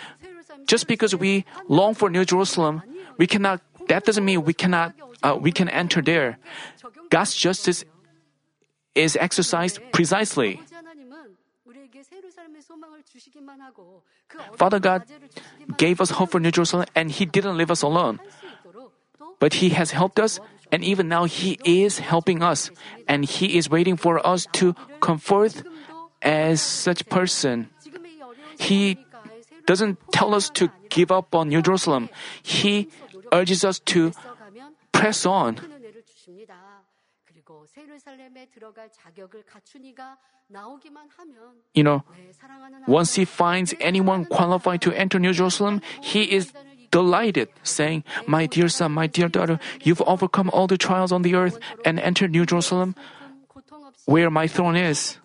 just 0.68 0.88
because 0.88 1.16
we 1.16 1.46
long 1.68 1.94
for 1.94 2.10
New 2.10 2.26
Jerusalem, 2.26 2.82
we 3.18 3.28
cannot. 3.28 3.62
That 3.88 4.06
doesn't 4.06 4.24
mean 4.24 4.44
we 4.44 4.54
cannot. 4.54 4.94
Uh, 5.22 5.38
we 5.40 5.52
can 5.52 5.70
enter 5.70 6.02
there. 6.02 6.38
God's 7.10 7.36
justice 7.36 7.86
is 8.96 9.16
exercised 9.16 9.80
precisely. 9.92 10.60
Father 14.56 14.80
God 14.80 15.04
gave 15.78 16.02
us 16.02 16.12
hope 16.12 16.32
for 16.32 16.40
New 16.40 16.52
Jerusalem, 16.52 16.86
and 16.96 17.12
He 17.12 17.26
didn't 17.26 17.58
leave 17.58 17.72
us 17.72 17.82
alone. 17.82 18.20
But 19.40 19.56
He 19.56 19.70
has 19.70 19.92
helped 19.92 20.20
us, 20.20 20.40
and 20.72 20.84
even 20.84 21.08
now 21.08 21.26
He 21.26 21.60
is 21.64 22.00
helping 22.00 22.42
us, 22.42 22.72
and 23.08 23.26
He 23.26 23.58
is 23.58 23.70
waiting 23.70 23.98
for 23.98 24.26
us 24.26 24.48
to 24.54 24.76
come 25.00 25.18
forth 25.18 25.64
as 26.22 26.62
such 26.62 27.08
person. 27.08 27.70
He 28.60 28.98
doesn't 29.66 29.98
tell 30.12 30.34
us 30.34 30.50
to 30.52 30.70
give 30.90 31.12
up 31.12 31.34
on 31.36 31.50
New 31.50 31.62
Jerusalem. 31.62 32.10
He 32.42 32.90
urges 33.32 33.64
us 33.64 33.80
to 33.94 34.12
press 34.92 35.26
on. 35.26 35.60
You 41.74 41.84
know, 41.84 42.04
once 42.88 43.16
he 43.16 43.26
finds 43.26 43.74
anyone 43.80 44.26
qualified 44.26 44.82
to 44.82 44.94
enter 44.94 45.20
New 45.20 45.34
Jerusalem, 45.34 45.82
he 46.02 46.24
is 46.32 46.54
delighted, 46.92 47.50
saying, 47.64 48.04
My 48.28 48.46
dear 48.46 48.70
son, 48.70 48.92
my 48.92 49.08
dear 49.08 49.28
daughter, 49.28 49.60
you've 49.82 50.02
overcome 50.06 50.50
all 50.54 50.68
the 50.68 50.78
trials 50.78 51.12
on 51.12 51.24
the 51.24 51.36
earth 51.36 51.60
and 51.84 52.00
entered 52.00 52.32
New 52.32 52.46
Jerusalem, 52.46 52.96
where 54.06 54.30
my 54.30 54.48
throne 54.48 54.76
is. 54.76 55.18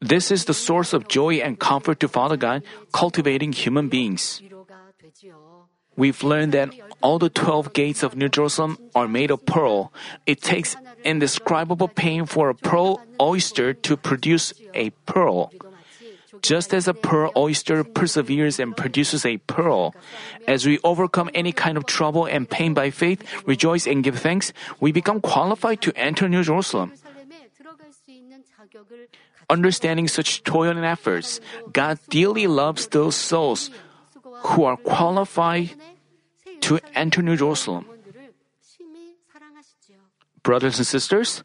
This 0.00 0.30
is 0.30 0.44
the 0.44 0.54
source 0.54 0.92
of 0.92 1.08
joy 1.08 1.42
and 1.42 1.58
comfort 1.58 1.98
to 2.00 2.08
Father 2.08 2.36
God, 2.36 2.62
cultivating 2.92 3.52
human 3.52 3.88
beings. 3.88 4.40
We've 5.96 6.22
learned 6.22 6.52
that 6.52 6.70
all 7.02 7.18
the 7.18 7.28
12 7.28 7.72
gates 7.72 8.04
of 8.04 8.14
New 8.14 8.28
Jerusalem 8.28 8.78
are 8.94 9.08
made 9.08 9.32
of 9.32 9.44
pearl. 9.44 9.92
It 10.26 10.40
takes 10.40 10.76
indescribable 11.02 11.88
pain 11.88 12.26
for 12.26 12.50
a 12.50 12.54
pearl 12.54 13.02
oyster 13.20 13.74
to 13.74 13.96
produce 13.96 14.54
a 14.74 14.90
pearl. 15.06 15.50
Just 16.42 16.72
as 16.72 16.86
a 16.86 16.94
pearl 16.94 17.32
oyster 17.36 17.82
perseveres 17.82 18.60
and 18.60 18.76
produces 18.76 19.26
a 19.26 19.38
pearl, 19.50 19.92
as 20.46 20.66
we 20.66 20.78
overcome 20.84 21.30
any 21.34 21.50
kind 21.50 21.76
of 21.76 21.86
trouble 21.86 22.26
and 22.26 22.48
pain 22.48 22.74
by 22.74 22.90
faith, 22.90 23.26
rejoice 23.44 23.86
and 23.88 24.04
give 24.04 24.20
thanks, 24.20 24.52
we 24.78 24.92
become 24.92 25.20
qualified 25.20 25.82
to 25.82 25.92
enter 25.98 26.28
New 26.28 26.44
Jerusalem. 26.44 26.92
Understanding 29.50 30.08
such 30.08 30.42
toil 30.44 30.76
and 30.76 30.84
efforts, 30.84 31.40
God 31.72 31.98
dearly 32.10 32.46
loves 32.46 32.88
those 32.88 33.16
souls 33.16 33.70
who 34.52 34.64
are 34.64 34.76
qualified 34.76 35.70
to 36.60 36.78
enter 36.94 37.22
New 37.22 37.36
Jerusalem. 37.36 37.86
Brothers 40.42 40.78
and 40.78 40.86
sisters, 40.86 41.42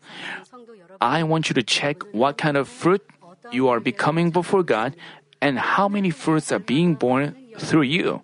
I 1.01 1.23
want 1.23 1.49
you 1.49 1.53
to 1.55 1.63
check 1.63 2.03
what 2.13 2.37
kind 2.37 2.55
of 2.57 2.67
fruit 2.67 3.01
you 3.51 3.67
are 3.67 3.79
becoming 3.79 4.31
before 4.31 4.63
God 4.63 4.95
and 5.41 5.59
how 5.59 5.87
many 5.87 6.09
fruits 6.09 6.51
are 6.51 6.59
being 6.59 6.95
born 6.95 7.35
through 7.57 7.83
you. 7.83 8.21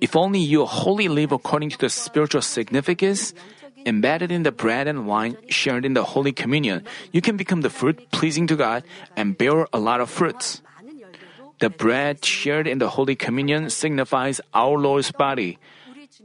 If 0.00 0.16
only 0.16 0.40
you 0.40 0.64
wholly 0.66 1.08
live 1.08 1.32
according 1.32 1.70
to 1.70 1.78
the 1.78 1.88
spiritual 1.88 2.42
significance 2.42 3.32
embedded 3.86 4.30
in 4.30 4.42
the 4.42 4.52
bread 4.52 4.86
and 4.86 5.06
wine 5.06 5.36
shared 5.48 5.84
in 5.84 5.94
the 5.94 6.04
Holy 6.04 6.32
Communion, 6.32 6.84
you 7.12 7.20
can 7.20 7.36
become 7.36 7.62
the 7.62 7.70
fruit 7.70 8.10
pleasing 8.10 8.46
to 8.48 8.56
God 8.56 8.84
and 9.16 9.36
bear 9.36 9.66
a 9.72 9.78
lot 9.78 10.00
of 10.00 10.10
fruits. 10.10 10.60
The 11.60 11.70
bread 11.70 12.24
shared 12.24 12.66
in 12.66 12.78
the 12.78 12.90
Holy 12.90 13.14
Communion 13.14 13.70
signifies 13.70 14.40
our 14.52 14.76
Lord's 14.76 15.12
body. 15.12 15.58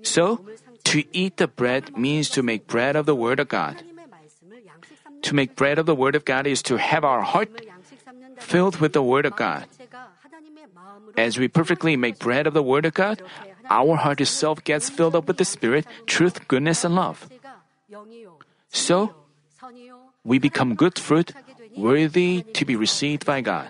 So, 0.04 0.44
to 0.86 1.04
eat 1.14 1.38
the 1.38 1.48
bread 1.48 1.98
means 1.98 2.30
to 2.32 2.42
make 2.42 2.68
bread 2.68 2.96
of 2.96 3.06
the 3.06 3.16
Word 3.16 3.40
of 3.40 3.48
God. 3.48 3.78
To 5.24 5.36
make 5.36 5.56
bread 5.56 5.78
of 5.78 5.86
the 5.86 5.96
Word 5.96 6.16
of 6.16 6.26
God 6.26 6.48
is 6.48 6.64
to 6.64 6.78
have 6.78 7.04
our 7.04 7.22
heart 7.22 7.50
filled 8.40 8.80
with 8.80 8.94
the 8.94 9.04
Word 9.04 9.26
of 9.26 9.36
God. 9.36 9.68
As 11.18 11.38
we 11.38 11.48
perfectly 11.48 11.96
make 11.96 12.20
bread 12.20 12.48
of 12.48 12.54
the 12.54 12.64
Word 12.64 12.86
of 12.86 12.94
God, 12.94 13.22
our 13.70 13.96
heart 13.96 14.22
itself 14.22 14.64
gets 14.64 14.90
filled 14.90 15.16
up 15.16 15.28
with 15.28 15.38
the 15.38 15.46
Spirit, 15.46 15.86
truth, 16.06 16.48
goodness, 16.48 16.84
and 16.84 16.96
love. 16.96 17.30
So, 18.70 19.14
we 20.24 20.40
become 20.40 20.76
good 20.76 21.00
fruit, 21.00 21.34
worthy 21.76 22.44
to 22.54 22.66
be 22.66 22.76
received 22.76 23.26
by 23.26 23.42
God. 23.42 23.70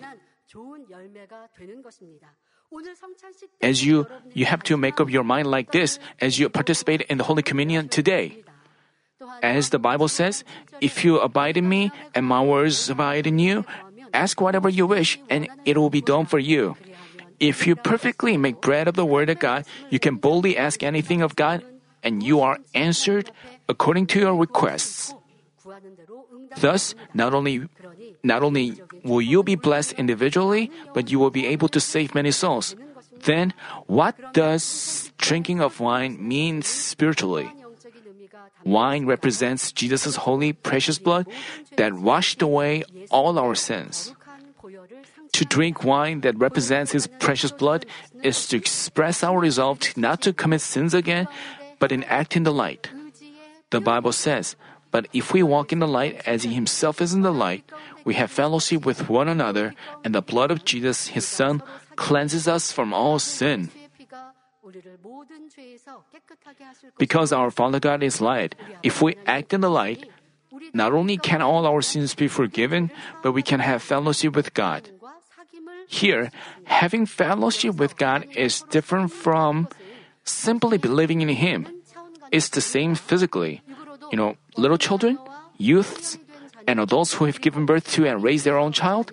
As 3.61 3.85
you, 3.85 4.07
you 4.33 4.45
have 4.45 4.63
to 4.63 4.77
make 4.77 4.99
up 4.99 5.09
your 5.09 5.23
mind 5.23 5.47
like 5.47 5.71
this 5.71 5.99
as 6.21 6.37
you 6.37 6.49
participate 6.49 7.01
in 7.09 7.17
the 7.17 7.23
Holy 7.23 7.41
Communion 7.41 7.89
today. 7.89 8.43
As 9.41 9.69
the 9.69 9.79
Bible 9.79 10.07
says, 10.07 10.43
if 10.79 11.03
you 11.03 11.19
abide 11.19 11.57
in 11.57 11.67
me 11.67 11.91
and 12.15 12.25
my 12.25 12.41
words 12.41 12.89
abide 12.89 13.27
in 13.27 13.39
you, 13.39 13.65
ask 14.13 14.39
whatever 14.39 14.69
you 14.69 14.87
wish 14.87 15.19
and 15.29 15.49
it 15.65 15.77
will 15.77 15.89
be 15.89 16.01
done 16.01 16.25
for 16.25 16.39
you. 16.39 16.75
If 17.39 17.65
you 17.67 17.75
perfectly 17.75 18.37
make 18.37 18.61
bread 18.61 18.87
of 18.87 18.95
the 18.95 19.05
Word 19.05 19.29
of 19.29 19.39
God, 19.39 19.65
you 19.89 19.99
can 19.99 20.15
boldly 20.15 20.57
ask 20.57 20.83
anything 20.83 21.21
of 21.21 21.35
God 21.35 21.63
and 22.03 22.23
you 22.23 22.41
are 22.41 22.59
answered 22.73 23.31
according 23.67 24.07
to 24.07 24.19
your 24.19 24.35
requests. 24.35 25.13
Thus, 26.59 26.95
not 27.13 27.33
only, 27.33 27.67
not 28.23 28.43
only 28.43 28.81
will 29.03 29.21
you 29.21 29.43
be 29.43 29.55
blessed 29.55 29.93
individually, 29.93 30.71
but 30.93 31.11
you 31.11 31.19
will 31.19 31.31
be 31.31 31.45
able 31.47 31.69
to 31.69 31.79
save 31.79 32.15
many 32.15 32.31
souls. 32.31 32.75
Then, 33.23 33.53
what 33.87 34.15
does 34.33 35.11
drinking 35.17 35.61
of 35.61 35.79
wine 35.79 36.17
mean 36.19 36.61
spiritually? 36.61 37.51
Wine 38.63 39.05
represents 39.05 39.71
Jesus' 39.71 40.15
holy, 40.15 40.53
precious 40.53 40.99
blood 40.99 41.27
that 41.77 41.93
washed 41.93 42.41
away 42.41 42.83
all 43.09 43.39
our 43.39 43.55
sins. 43.55 44.13
To 45.39 45.47
drink 45.47 45.87
wine 45.87 46.19
that 46.27 46.35
represents 46.35 46.91
His 46.91 47.07
precious 47.07 47.55
blood 47.55 47.87
is 48.27 48.43
to 48.51 48.59
express 48.59 49.23
our 49.23 49.39
resolve 49.39 49.79
not 49.95 50.19
to 50.27 50.35
commit 50.35 50.59
sins 50.59 50.91
again, 50.91 51.31
but 51.79 51.95
in 51.95 52.03
act 52.11 52.35
in 52.35 52.43
the 52.43 52.51
light. 52.51 52.91
The 53.71 53.79
Bible 53.79 54.11
says, 54.11 54.59
But 54.91 55.07
if 55.15 55.31
we 55.31 55.39
walk 55.39 55.71
in 55.71 55.79
the 55.79 55.87
light 55.87 56.19
as 56.27 56.43
He 56.43 56.51
Himself 56.51 56.99
is 56.99 57.15
in 57.15 57.23
the 57.23 57.31
light, 57.31 57.63
we 58.03 58.19
have 58.19 58.35
fellowship 58.35 58.83
with 58.85 59.07
one 59.07 59.31
another, 59.31 59.71
and 60.03 60.13
the 60.13 60.21
blood 60.21 60.51
of 60.51 60.67
Jesus, 60.67 61.15
His 61.15 61.23
Son, 61.23 61.63
cleanses 61.95 62.45
us 62.45 62.75
from 62.75 62.91
all 62.91 63.15
sin. 63.17 63.71
Because 66.99 67.31
our 67.31 67.49
Father 67.49 67.79
God 67.79 68.03
is 68.03 68.19
light, 68.19 68.59
if 68.83 69.01
we 69.01 69.15
act 69.25 69.55
in 69.55 69.61
the 69.61 69.71
light, 69.71 70.03
not 70.73 70.91
only 70.91 71.15
can 71.15 71.41
all 71.41 71.65
our 71.65 71.79
sins 71.79 72.13
be 72.13 72.27
forgiven, 72.27 72.91
but 73.23 73.31
we 73.31 73.41
can 73.41 73.63
have 73.63 73.81
fellowship 73.81 74.35
with 74.35 74.53
God. 74.53 74.89
Here, 75.89 76.29
having 76.69 77.09
fellowship 77.09 77.81
with 77.81 77.97
God 77.97 78.29
is 78.37 78.61
different 78.69 79.11
from 79.11 79.67
simply 80.23 80.77
believing 80.77 81.21
in 81.25 81.33
Him. 81.33 81.65
It's 82.31 82.49
the 82.49 82.61
same 82.61 82.93
physically. 82.93 83.65
You 84.13 84.17
know, 84.17 84.37
little 84.55 84.77
children, 84.77 85.17
youths, 85.57 86.21
and 86.67 86.79
adults 86.79 87.17
who 87.17 87.25
have 87.25 87.41
given 87.41 87.65
birth 87.65 87.89
to 87.97 88.05
and 88.05 88.21
raised 88.21 88.45
their 88.45 88.61
own 88.61 88.71
child, 88.71 89.11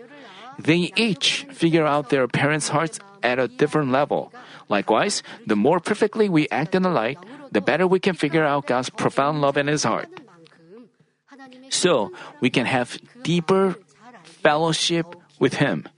they 0.60 0.92
each 1.00 1.48
figure 1.48 1.88
out 1.88 2.10
their 2.12 2.28
parents' 2.28 2.68
hearts 2.68 3.00
at 3.22 3.40
a 3.40 3.48
different 3.48 3.90
level. 3.90 4.30
Likewise, 4.68 5.24
the 5.46 5.56
more 5.56 5.80
perfectly 5.80 6.28
we 6.28 6.46
act 6.52 6.74
in 6.74 6.84
the 6.84 6.92
light, 6.92 7.16
the 7.52 7.64
better 7.64 7.88
we 7.88 8.00
can 8.00 8.14
figure 8.14 8.44
out 8.44 8.68
God's 8.68 8.92
profound 8.92 9.40
love 9.40 9.56
in 9.56 9.66
His 9.66 9.84
heart. 9.84 10.12
So, 11.70 12.12
we 12.44 12.50
can 12.50 12.66
have 12.66 13.00
deeper 13.24 13.80
fellowship 14.44 15.16
with 15.40 15.54
Him. 15.54 15.88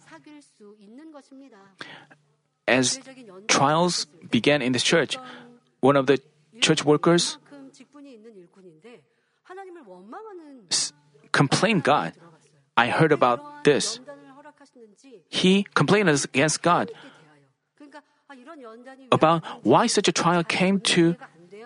As 2.68 3.00
trials 3.48 4.04
began 4.28 4.60
in 4.60 4.76
the 4.76 4.78
church, 4.78 5.16
one 5.80 5.96
of 5.96 6.06
the 6.06 6.20
church 6.60 6.84
workers 6.84 7.38
complained 11.32 11.82
God. 11.82 12.12
I 12.76 12.92
heard 12.92 13.10
about 13.10 13.64
this. 13.64 13.98
He 15.28 15.64
complained 15.74 16.08
against 16.12 16.62
God 16.62 16.92
about 19.10 19.42
why 19.64 19.86
such 19.88 20.08
a 20.08 20.12
trial 20.12 20.44
came 20.44 20.80
to 20.92 21.16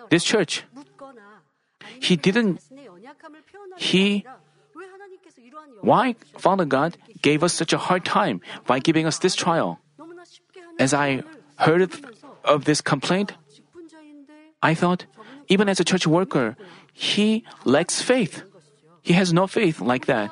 this 0.09 0.23
church. 0.23 0.63
He 1.99 2.15
didn't. 2.15 2.63
He. 3.77 4.25
Why 5.81 6.15
Father 6.39 6.65
God 6.65 6.97
gave 7.21 7.43
us 7.43 7.53
such 7.53 7.73
a 7.73 7.77
hard 7.77 8.05
time 8.05 8.39
by 8.65 8.79
giving 8.79 9.05
us 9.05 9.19
this 9.19 9.35
trial? 9.35 9.82
As 10.83 10.93
I 10.93 11.23
heard 11.63 11.95
of 12.43 12.65
this 12.65 12.81
complaint, 12.83 13.31
I 14.59 14.75
thought, 14.75 15.07
even 15.47 15.71
as 15.71 15.79
a 15.79 15.87
church 15.87 16.05
worker, 16.05 16.57
he 16.91 17.47
lacks 17.63 18.01
faith. 18.01 18.43
He 19.01 19.13
has 19.15 19.31
no 19.31 19.47
faith 19.47 19.79
like 19.79 20.07
that. 20.11 20.27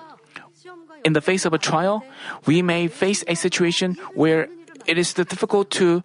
In 1.08 1.14
the 1.14 1.24
face 1.24 1.47
of 1.47 1.54
a 1.56 1.58
trial, 1.58 2.04
we 2.43 2.62
may 2.62 2.91
face 2.91 3.24
a 3.32 3.36
situation 3.36 3.95
where 4.14 4.52
it 4.91 4.97
is 4.99 5.14
difficult 5.16 5.72
to 5.80 6.04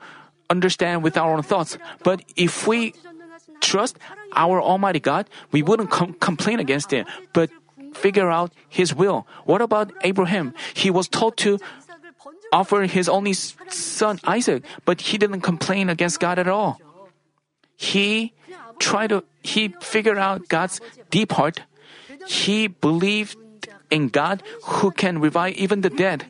understand 0.49 1.03
with 1.03 1.19
our 1.19 1.35
own 1.35 1.43
thoughts. 1.43 1.77
But 2.07 2.23
if 2.37 2.71
we 2.71 2.95
trust 3.59 3.99
our 4.31 4.63
Almighty 4.63 5.01
God, 5.01 5.27
we 5.51 5.67
wouldn't 5.67 5.91
com- 5.91 6.15
complain 6.23 6.61
against 6.61 6.93
it, 6.93 7.05
but 7.35 7.51
figure 7.95 8.31
out 8.31 8.55
His 8.71 8.95
will. 8.95 9.27
What 9.43 9.61
about 9.61 9.91
Abraham? 10.07 10.55
He 10.71 10.87
was 10.95 11.09
told 11.11 11.37
to 11.43 11.59
offer 12.53 12.83
his 12.83 13.09
only 13.09 13.33
son 13.33 14.21
Isaac, 14.25 14.65
but 14.85 15.01
he 15.01 15.19
didn't 15.19 15.43
complain 15.43 15.89
against 15.89 16.21
God 16.21 16.39
at 16.39 16.49
all. 16.49 16.81
He 17.77 18.33
tried 18.79 19.09
to 19.11 19.25
he 19.43 19.75
figured 19.81 20.19
out 20.19 20.49
God's 20.49 20.81
deep 21.11 21.33
heart. 21.33 21.63
He 22.27 22.67
believed 22.67 23.37
in 23.91 24.09
God 24.09 24.43
who 24.65 24.91
can 24.91 25.21
revive 25.21 25.55
even 25.55 25.81
the 25.81 25.91
dead. 25.91 26.27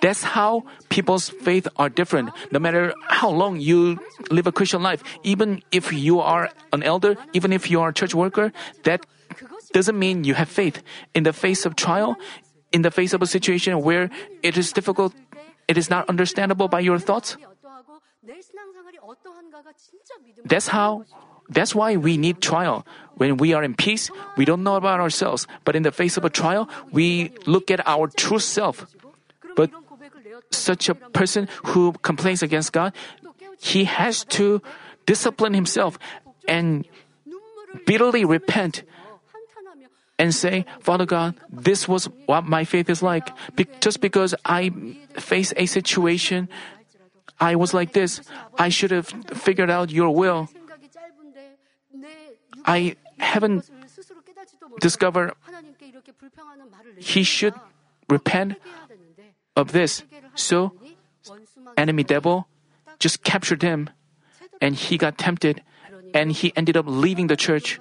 That's 0.00 0.22
how 0.22 0.64
people's 0.88 1.28
faith 1.28 1.68
are 1.76 1.88
different. 1.88 2.30
No 2.50 2.58
matter 2.58 2.92
how 3.08 3.30
long 3.30 3.60
you 3.60 3.98
live 4.30 4.46
a 4.46 4.52
Christian 4.52 4.82
life, 4.82 5.02
even 5.22 5.62
if 5.72 5.92
you 5.92 6.20
are 6.20 6.50
an 6.72 6.82
elder, 6.82 7.16
even 7.32 7.52
if 7.52 7.70
you 7.70 7.80
are 7.80 7.90
a 7.90 7.94
church 7.94 8.14
worker, 8.14 8.52
that 8.84 9.06
doesn't 9.72 9.98
mean 9.98 10.24
you 10.24 10.34
have 10.34 10.48
faith. 10.48 10.82
In 11.14 11.24
the 11.24 11.32
face 11.32 11.66
of 11.66 11.76
trial, 11.76 12.16
in 12.76 12.84
the 12.84 12.92
face 12.92 13.16
of 13.16 13.24
a 13.24 13.26
situation 13.26 13.80
where 13.80 14.12
it 14.44 14.60
is 14.60 14.68
difficult, 14.76 15.16
it 15.64 15.80
is 15.80 15.88
not 15.88 16.04
understandable 16.12 16.68
by 16.68 16.84
your 16.84 17.00
thoughts? 17.00 17.40
That's 20.44 20.68
how 20.68 21.08
that's 21.48 21.74
why 21.74 21.96
we 21.96 22.20
need 22.20 22.44
trial. 22.44 22.84
When 23.16 23.38
we 23.40 23.54
are 23.56 23.64
in 23.64 23.72
peace, 23.74 24.10
we 24.36 24.44
don't 24.44 24.60
know 24.60 24.76
about 24.76 25.00
ourselves, 25.00 25.46
but 25.64 25.72
in 25.72 25.82
the 25.88 25.94
face 25.94 26.18
of 26.20 26.24
a 26.26 26.30
trial, 26.30 26.68
we 26.92 27.32
look 27.46 27.70
at 27.70 27.80
our 27.88 28.10
true 28.12 28.42
self. 28.42 28.84
But 29.56 29.70
such 30.50 30.90
a 30.90 30.94
person 31.16 31.48
who 31.72 31.94
complains 32.02 32.42
against 32.42 32.74
God, 32.74 32.92
he 33.62 33.86
has 33.88 34.26
to 34.36 34.60
discipline 35.06 35.54
himself 35.54 35.98
and 36.50 36.84
bitterly 37.86 38.26
repent 38.26 38.82
and 40.18 40.34
say, 40.34 40.64
Father 40.80 41.06
God, 41.06 41.34
this 41.50 41.88
was 41.88 42.08
what 42.26 42.44
my 42.44 42.64
faith 42.64 42.88
is 42.88 43.02
like. 43.02 43.28
Be- 43.54 43.68
just 43.80 44.00
because 44.00 44.34
I 44.44 44.70
face 45.18 45.52
a 45.56 45.66
situation, 45.66 46.48
I 47.38 47.54
was 47.56 47.74
like 47.74 47.92
this. 47.92 48.20
I 48.58 48.68
should 48.68 48.90
have 48.90 49.08
figured 49.32 49.70
out 49.70 49.90
your 49.90 50.14
will. 50.14 50.48
I 52.64 52.96
haven't 53.18 53.68
discovered 54.80 55.32
he 56.96 57.22
should 57.22 57.54
repent 58.08 58.56
of 59.54 59.72
this. 59.72 60.02
So, 60.34 60.72
enemy 61.76 62.04
devil 62.04 62.48
just 62.98 63.22
captured 63.22 63.62
him 63.62 63.90
and 64.60 64.74
he 64.74 64.96
got 64.96 65.18
tempted 65.18 65.62
and 66.14 66.32
he 66.32 66.52
ended 66.56 66.76
up 66.76 66.86
leaving 66.88 67.26
the 67.26 67.36
church. 67.36 67.80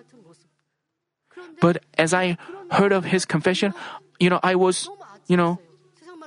But 1.61 1.83
as 1.97 2.13
I 2.13 2.37
heard 2.71 2.91
of 2.91 3.05
his 3.05 3.25
confession, 3.25 3.73
you 4.19 4.29
know, 4.29 4.39
I 4.43 4.55
was, 4.55 4.89
you 5.27 5.37
know, 5.37 5.59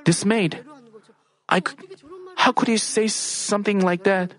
dismayed. 0.05 0.65
I 1.49 1.61
could, 1.61 1.79
how 2.37 2.53
could 2.53 2.69
he 2.69 2.77
say 2.77 3.09
something 3.09 3.81
like 3.81 4.05
that? 4.05 4.33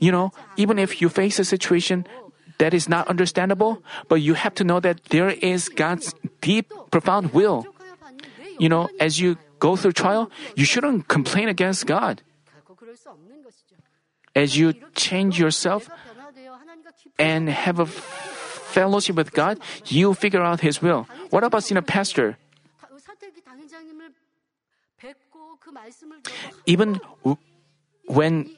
You 0.00 0.12
know, 0.12 0.32
even 0.56 0.78
if 0.78 1.02
you 1.02 1.08
face 1.08 1.38
a 1.38 1.44
situation 1.44 2.06
that 2.58 2.74
is 2.74 2.88
not 2.88 3.08
understandable, 3.08 3.82
but 4.08 4.16
you 4.16 4.34
have 4.34 4.54
to 4.56 4.64
know 4.64 4.80
that 4.80 5.02
there 5.10 5.30
is 5.30 5.68
God's 5.68 6.14
deep, 6.40 6.72
profound 6.90 7.32
will. 7.32 7.66
You 8.58 8.68
know, 8.68 8.88
as 9.00 9.20
you 9.20 9.36
go 9.58 9.76
through 9.76 9.92
trial, 9.92 10.30
you 10.54 10.64
shouldn't 10.64 11.08
complain 11.08 11.48
against 11.48 11.86
God. 11.86 12.22
As 14.34 14.56
you 14.56 14.74
change 14.94 15.38
yourself 15.38 15.90
and 17.18 17.48
have 17.48 17.80
a 17.80 17.86
fellowship 18.68 19.16
with 19.16 19.32
God, 19.32 19.58
you 19.86 20.14
figure 20.14 20.42
out 20.42 20.60
His 20.60 20.80
will. 20.82 21.06
What 21.30 21.44
about 21.44 21.64
senior 21.64 21.82
pastor? 21.82 22.36
Even 26.66 27.00
when 28.06 28.50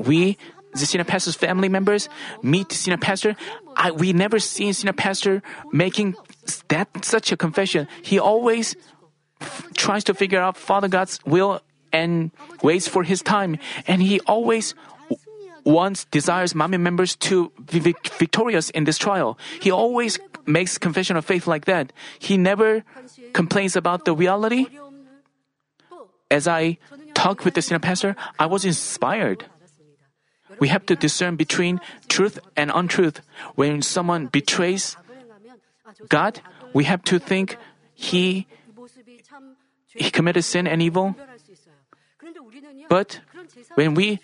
we, 0.00 0.36
the 0.72 0.86
senior 0.86 1.04
pastor's 1.04 1.36
family 1.36 1.68
members, 1.68 2.08
meet 2.42 2.72
senior 2.72 2.98
pastor, 2.98 3.36
I, 3.76 3.90
we 3.90 4.12
never 4.12 4.38
see 4.38 4.72
senior 4.72 4.92
pastor 4.92 5.42
making 5.72 6.16
that 6.68 6.88
such 7.04 7.32
a 7.32 7.36
confession. 7.36 7.88
He 8.02 8.18
always 8.18 8.76
f- 9.40 9.68
tries 9.74 10.04
to 10.04 10.14
figure 10.14 10.40
out 10.40 10.56
Father 10.56 10.88
God's 10.88 11.20
will 11.24 11.60
and 11.92 12.30
waits 12.62 12.88
for 12.88 13.04
his 13.04 13.22
time, 13.22 13.58
and 13.86 14.02
he 14.02 14.18
always 14.26 14.74
once 15.64 16.04
desires 16.06 16.54
mommy 16.54 16.76
members 16.76 17.16
to 17.16 17.50
be 17.70 17.80
victorious 17.80 18.70
in 18.70 18.84
this 18.84 18.98
trial. 18.98 19.38
He 19.60 19.70
always 19.70 20.18
makes 20.46 20.78
confession 20.78 21.16
of 21.16 21.24
faith 21.24 21.46
like 21.46 21.64
that. 21.64 21.92
He 22.18 22.36
never 22.36 22.84
complains 23.32 23.76
about 23.76 24.04
the 24.04 24.14
reality. 24.14 24.66
As 26.30 26.46
I 26.46 26.78
talked 27.14 27.44
with 27.44 27.54
the 27.54 27.62
senior 27.62 27.80
pastor, 27.80 28.16
I 28.38 28.46
was 28.46 28.64
inspired. 28.64 29.46
We 30.60 30.68
have 30.68 30.86
to 30.86 30.96
discern 30.96 31.36
between 31.36 31.80
truth 32.08 32.38
and 32.56 32.70
untruth. 32.74 33.20
When 33.54 33.82
someone 33.82 34.26
betrays 34.26 34.96
God, 36.08 36.40
we 36.72 36.84
have 36.84 37.02
to 37.04 37.18
think 37.18 37.56
he, 37.94 38.46
he 39.88 40.10
committed 40.10 40.44
sin 40.44 40.66
and 40.66 40.82
evil. 40.82 41.16
But 42.88 43.20
when 43.74 43.94
we 43.94 44.20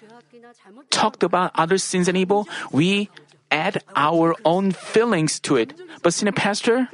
talked 0.90 1.22
about 1.22 1.52
other 1.54 1.78
sins 1.78 2.08
and 2.08 2.16
evil, 2.16 2.48
we 2.72 3.10
add 3.50 3.82
our 3.96 4.34
own 4.44 4.72
feelings 4.72 5.40
to 5.40 5.56
it. 5.56 5.74
But 6.02 6.14
senior 6.14 6.32
pastor, 6.32 6.88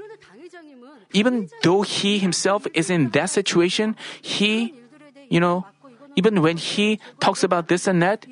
even 1.13 1.51
though 1.63 1.83
he 1.83 2.19
himself 2.19 2.67
is 2.75 2.91
in 2.91 3.11
that 3.11 3.31
situation, 3.31 3.97
he, 4.21 4.75
you 5.29 5.41
know, 5.41 5.67
even 6.17 6.43
when 6.43 6.57
he 6.57 6.99
talks 7.21 7.45
about 7.45 7.69
this 7.69 7.87
and 7.87 8.03
that, 8.03 8.27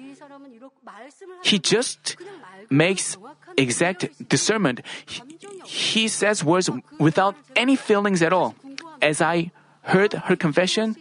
he 1.43 1.59
just 1.59 2.17
makes 2.71 3.17
exact 3.57 4.29
discernment. 4.29 4.81
He, 5.05 5.23
he 5.65 6.09
says 6.09 6.43
words 6.43 6.71
without 6.99 7.37
any 7.55 7.77
feelings 7.77 8.23
at 8.23 8.33
all. 8.33 8.55
As 9.03 9.21
I 9.21 9.53
heard 9.85 10.13
her 10.13 10.37
confession, 10.37 10.97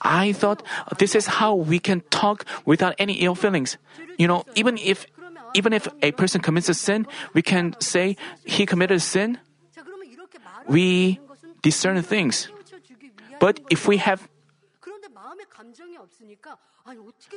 I 0.00 0.32
thought 0.32 0.62
this 0.98 1.14
is 1.14 1.26
how 1.40 1.54
we 1.54 1.78
can 1.78 2.00
talk 2.10 2.44
without 2.64 2.94
any 2.98 3.14
ill 3.24 3.34
feelings. 3.34 3.76
You 4.18 4.28
know, 4.28 4.44
even 4.54 4.78
if 4.78 5.06
even 5.54 5.72
if 5.72 5.88
a 6.02 6.12
person 6.12 6.40
commits 6.40 6.68
a 6.68 6.74
sin, 6.74 7.06
we 7.32 7.42
can 7.42 7.74
say 7.80 8.16
he 8.44 8.66
committed 8.66 8.98
a 8.98 9.00
sin. 9.00 9.38
We 10.68 11.18
discern 11.62 12.00
things. 12.02 12.48
But 13.40 13.60
if 13.70 13.88
we 13.88 13.96
have 13.96 14.28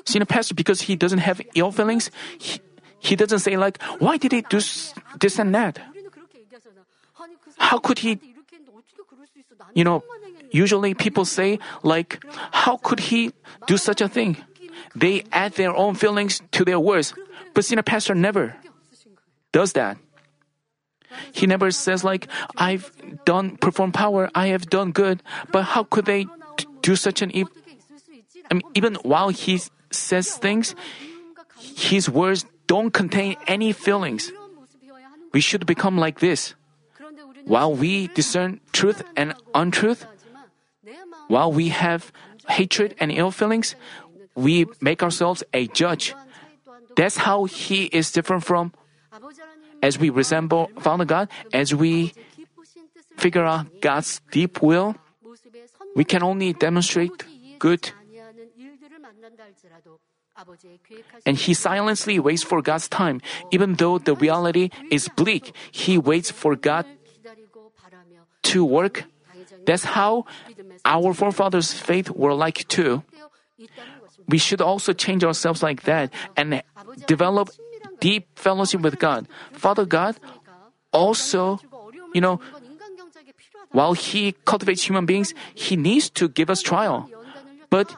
See, 0.06 0.20
the 0.20 0.26
pastor, 0.26 0.56
because 0.56 0.82
he 0.82 0.96
doesn't 0.96 1.20
have 1.20 1.42
ill 1.56 1.72
feelings, 1.72 2.10
he, 2.39 2.62
he 3.00 3.16
doesn't 3.18 3.39
say 3.39 3.58
like, 3.58 3.82
why 4.00 4.16
did 4.16 4.32
he 4.32 4.42
do 4.42 4.62
this 5.20 5.39
and 5.39 5.54
that? 5.54 5.80
How 7.58 7.78
could 7.78 8.00
he 8.00 8.16
you 9.74 9.84
know, 9.84 10.04
usually 10.52 10.94
people 10.94 11.26
say, 11.26 11.60
like, 11.84 12.24
how 12.52 12.78
could 12.78 13.00
he 13.00 13.32
do 13.68 13.78
such 13.78 14.02
a 14.02 14.08
thing? 14.08 14.38
They 14.96 15.24
add 15.32 15.54
their 15.54 15.76
own 15.76 15.96
feelings 15.96 16.42
to 16.52 16.66
their 16.66 16.80
words. 16.80 17.14
But 17.54 17.66
senior 17.66 17.84
pastor 17.84 18.16
never 18.16 18.56
does 19.52 19.74
that. 19.74 19.98
He 21.34 21.46
never 21.46 21.72
says 21.72 22.04
like, 22.04 22.28
I've 22.58 22.92
done 23.26 23.58
performed 23.58 23.94
power, 23.94 24.30
I 24.34 24.48
have 24.48 24.70
done 24.70 24.92
good, 24.92 25.22
but 25.52 25.64
how 25.64 25.84
could 25.84 26.06
they 26.06 26.26
do 26.82 26.96
such 26.96 27.22
an? 27.22 27.32
I 28.50 28.54
mean, 28.54 28.64
even 28.74 28.96
while 29.04 29.30
he 29.30 29.60
says 29.92 30.38
things, 30.38 30.76
his 31.60 32.10
words 32.10 32.46
don't 32.68 32.92
contain 32.92 33.36
any 33.48 33.72
feelings. 33.74 34.32
We 35.34 35.42
should 35.42 35.66
become 35.66 35.98
like 35.98 36.20
this 36.20 36.56
while 37.46 37.74
we 37.74 38.08
discern 38.08 38.60
truth 38.72 39.04
and 39.16 39.34
untruth, 39.54 40.06
while 41.28 41.52
we 41.52 41.70
have 41.70 42.12
hatred 42.48 42.96
and 43.00 43.12
ill 43.12 43.32
feelings, 43.32 43.76
we 44.36 44.66
make 44.80 45.04
ourselves 45.04 45.44
a 45.54 45.68
judge. 45.68 46.16
That's 46.96 47.18
how 47.18 47.46
He 47.46 47.86
is 47.86 48.12
different 48.12 48.44
from 48.44 48.74
as 49.82 50.00
we 50.00 50.10
resemble 50.10 50.70
Father 50.80 51.06
God, 51.06 51.30
as 51.54 51.74
we 51.74 52.14
figure 53.18 53.46
out 53.46 53.68
God's 53.82 54.22
deep 54.32 54.62
will, 54.62 54.96
we 55.96 56.04
can 56.04 56.24
only 56.24 56.54
demonstrate 56.54 57.12
good. 57.60 57.92
And 61.26 61.38
he 61.38 61.54
silently 61.54 62.20
waits 62.20 62.44
for 62.44 62.62
God's 62.62 62.88
time. 62.88 63.22
Even 63.52 63.76
though 63.76 63.98
the 63.98 64.16
reality 64.16 64.70
is 64.89 65.10
bleak, 65.10 65.54
he 65.72 65.98
waits 65.98 66.32
for 66.32 66.56
God 66.56 66.86
to 68.44 68.66
work. 68.66 69.06
That's 69.66 69.84
how 69.84 70.26
our 70.86 71.14
forefathers' 71.14 71.74
faith 71.74 72.10
were 72.10 72.34
like 72.34 72.68
too. 72.68 73.04
We 74.28 74.38
should 74.38 74.62
also 74.62 74.94
change 74.94 75.24
ourselves 75.24 75.62
like 75.62 75.84
that 75.84 76.12
and 76.36 76.64
develop 77.06 77.50
deep 78.00 78.28
fellowship 78.36 78.82
with 78.82 79.00
God. 79.00 79.28
Father 79.52 79.86
God 79.86 80.18
also, 80.92 81.60
you 82.14 82.22
know, 82.22 82.39
while 83.72 83.94
He 83.94 84.34
cultivates 84.46 84.84
human 84.84 85.06
beings, 85.06 85.34
He 85.54 85.76
needs 85.76 86.10
to 86.12 86.28
give 86.28 86.50
us 86.50 86.62
trial. 86.62 87.10
But 87.70 87.96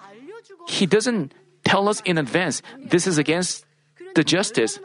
He 0.67 0.85
doesn't 0.85 1.33
tell 1.63 1.89
us 1.89 2.01
in 2.05 2.17
advance, 2.17 2.61
this 2.77 3.07
is 3.07 3.17
against 3.17 3.65
the 4.15 4.23
justice. 4.23 4.79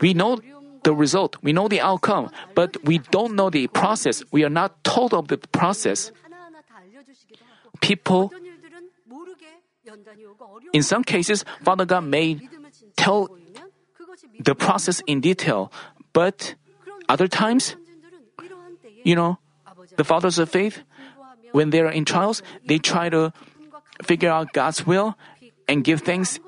We 0.00 0.12
know 0.12 0.38
the 0.86 0.94
result, 0.94 1.34
we 1.42 1.52
know 1.52 1.66
the 1.66 1.82
outcome, 1.82 2.30
but 2.54 2.78
we 2.86 3.02
don't 3.10 3.34
know 3.34 3.50
the 3.50 3.66
process. 3.66 4.22
We 4.30 4.46
are 4.46 4.54
not 4.54 4.84
told 4.86 5.12
of 5.12 5.26
the 5.26 5.36
process. 5.50 6.14
People, 7.82 8.30
in 10.72 10.86
some 10.86 11.02
cases, 11.02 11.44
Father 11.66 11.84
God 11.84 12.06
may 12.06 12.38
tell 12.96 13.26
the 14.38 14.54
process 14.54 15.02
in 15.10 15.18
detail, 15.20 15.74
but 16.14 16.54
other 17.10 17.26
times, 17.26 17.74
you 19.02 19.18
know, 19.18 19.42
the 19.98 20.04
fathers 20.06 20.38
of 20.38 20.48
faith, 20.48 20.86
when 21.50 21.70
they 21.70 21.80
are 21.82 21.90
in 21.90 22.04
trials, 22.06 22.46
they 22.70 22.78
try 22.78 23.10
to 23.10 23.34
figure 24.06 24.30
out 24.30 24.54
God's 24.54 24.86
will 24.86 25.18
and 25.66 25.82
give 25.82 26.02
thanks 26.02 26.38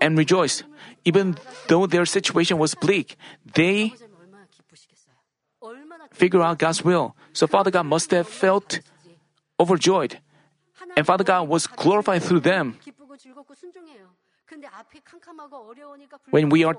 and 0.00 0.16
rejoice 0.16 0.62
even 1.06 1.38
though 1.68 1.86
their 1.86 2.04
situation 2.04 2.58
was 2.58 2.74
bleak, 2.74 3.16
they 3.54 3.94
figure 6.12 6.42
out 6.42 6.58
God's 6.58 6.84
will. 6.84 7.14
So 7.32 7.46
Father 7.46 7.70
God 7.70 7.86
must 7.86 8.10
have 8.10 8.26
felt 8.26 8.80
overjoyed. 9.58 10.18
And 10.96 11.06
Father 11.06 11.24
God 11.24 11.48
was 11.48 11.66
glorified 11.66 12.22
through 12.22 12.40
them. 12.40 12.76
When 16.30 16.48
we 16.50 16.64
are, 16.64 16.76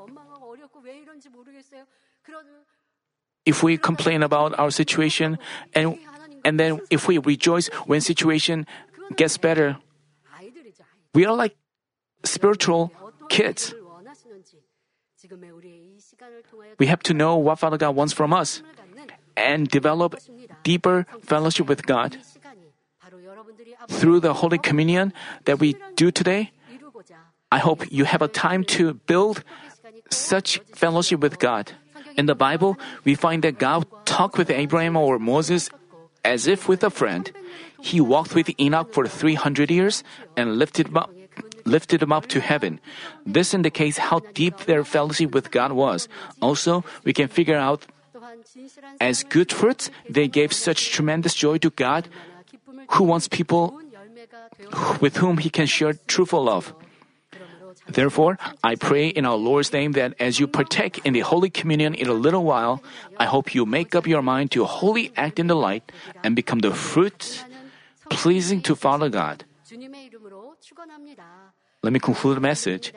if 3.45 3.63
we 3.63 3.77
complain 3.77 4.23
about 4.23 4.59
our 4.59 4.71
situation, 4.71 5.37
and 5.73 5.97
and 6.43 6.59
then 6.59 6.79
if 6.89 7.07
we 7.07 7.17
rejoice 7.17 7.67
when 7.87 8.01
situation 8.01 8.67
gets 9.15 9.37
better, 9.37 9.77
we 11.13 11.25
are 11.25 11.35
like 11.35 11.55
spiritual 12.23 12.91
kids. 13.29 13.73
We 16.79 16.87
have 16.87 17.03
to 17.03 17.13
know 17.13 17.37
what 17.37 17.59
Father 17.59 17.77
God 17.77 17.95
wants 17.95 18.13
from 18.13 18.33
us 18.33 18.61
and 19.35 19.67
develop 19.67 20.15
deeper 20.63 21.05
fellowship 21.21 21.67
with 21.67 21.85
God. 21.85 22.17
Through 23.87 24.19
the 24.19 24.33
Holy 24.33 24.57
Communion 24.57 25.13
that 25.45 25.59
we 25.59 25.75
do 25.95 26.11
today, 26.11 26.51
I 27.51 27.59
hope 27.59 27.89
you 27.91 28.03
have 28.03 28.21
a 28.21 28.27
time 28.27 28.63
to 28.75 28.95
build 29.07 29.43
such 30.11 30.59
fellowship 30.75 31.21
with 31.21 31.39
God. 31.39 31.71
In 32.17 32.25
the 32.25 32.35
Bible, 32.35 32.77
we 33.05 33.15
find 33.15 33.43
that 33.43 33.59
God 33.59 33.85
talked 34.05 34.37
with 34.37 34.49
Abraham 34.49 34.97
or 34.97 35.19
Moses 35.19 35.69
as 36.25 36.47
if 36.47 36.67
with 36.67 36.83
a 36.83 36.89
friend. 36.89 37.31
He 37.79 38.01
walked 38.01 38.35
with 38.35 38.49
Enoch 38.59 38.91
for 38.91 39.07
300 39.07 39.71
years 39.71 40.03
and 40.35 40.57
lifted 40.57 40.91
up 40.97 41.11
lifted 41.65 41.99
them 41.99 42.11
up 42.11 42.27
to 42.27 42.39
heaven. 42.39 42.79
This 43.25 43.53
indicates 43.53 43.97
how 43.97 44.19
deep 44.33 44.57
their 44.65 44.83
fellowship 44.83 45.31
with 45.33 45.51
God 45.51 45.71
was. 45.71 46.07
Also, 46.41 46.83
we 47.03 47.13
can 47.13 47.27
figure 47.27 47.57
out 47.57 47.85
as 48.99 49.23
good 49.23 49.51
fruits, 49.51 49.89
they 50.09 50.27
gave 50.27 50.51
such 50.51 50.91
tremendous 50.91 51.33
joy 51.33 51.57
to 51.59 51.69
God 51.69 52.09
who 52.91 53.03
wants 53.03 53.27
people 53.27 53.79
with 54.99 55.17
whom 55.17 55.37
he 55.37 55.49
can 55.49 55.65
share 55.65 55.93
truthful 56.07 56.43
love. 56.43 56.73
Therefore, 57.87 58.37
I 58.63 58.75
pray 58.75 59.07
in 59.07 59.25
our 59.25 59.37
Lord's 59.37 59.71
name 59.71 59.93
that 59.93 60.13
as 60.19 60.39
you 60.39 60.47
partake 60.47 60.99
in 61.05 61.13
the 61.13 61.21
Holy 61.21 61.49
Communion 61.49 61.93
in 61.93 62.07
a 62.07 62.13
little 62.13 62.43
while, 62.43 62.83
I 63.17 63.25
hope 63.25 63.55
you 63.55 63.65
make 63.65 63.95
up 63.95 64.07
your 64.07 64.21
mind 64.21 64.51
to 64.51 64.65
wholly 64.65 65.11
act 65.15 65.39
in 65.39 65.47
the 65.47 65.55
light 65.55 65.91
and 66.23 66.35
become 66.35 66.59
the 66.59 66.73
fruit 66.73 67.45
pleasing 68.09 68.61
to 68.63 68.75
Father 68.75 69.09
God. 69.09 69.45
Let 71.83 71.93
me 71.93 71.99
conclude 71.99 72.37
the 72.37 72.41
message. 72.41 72.91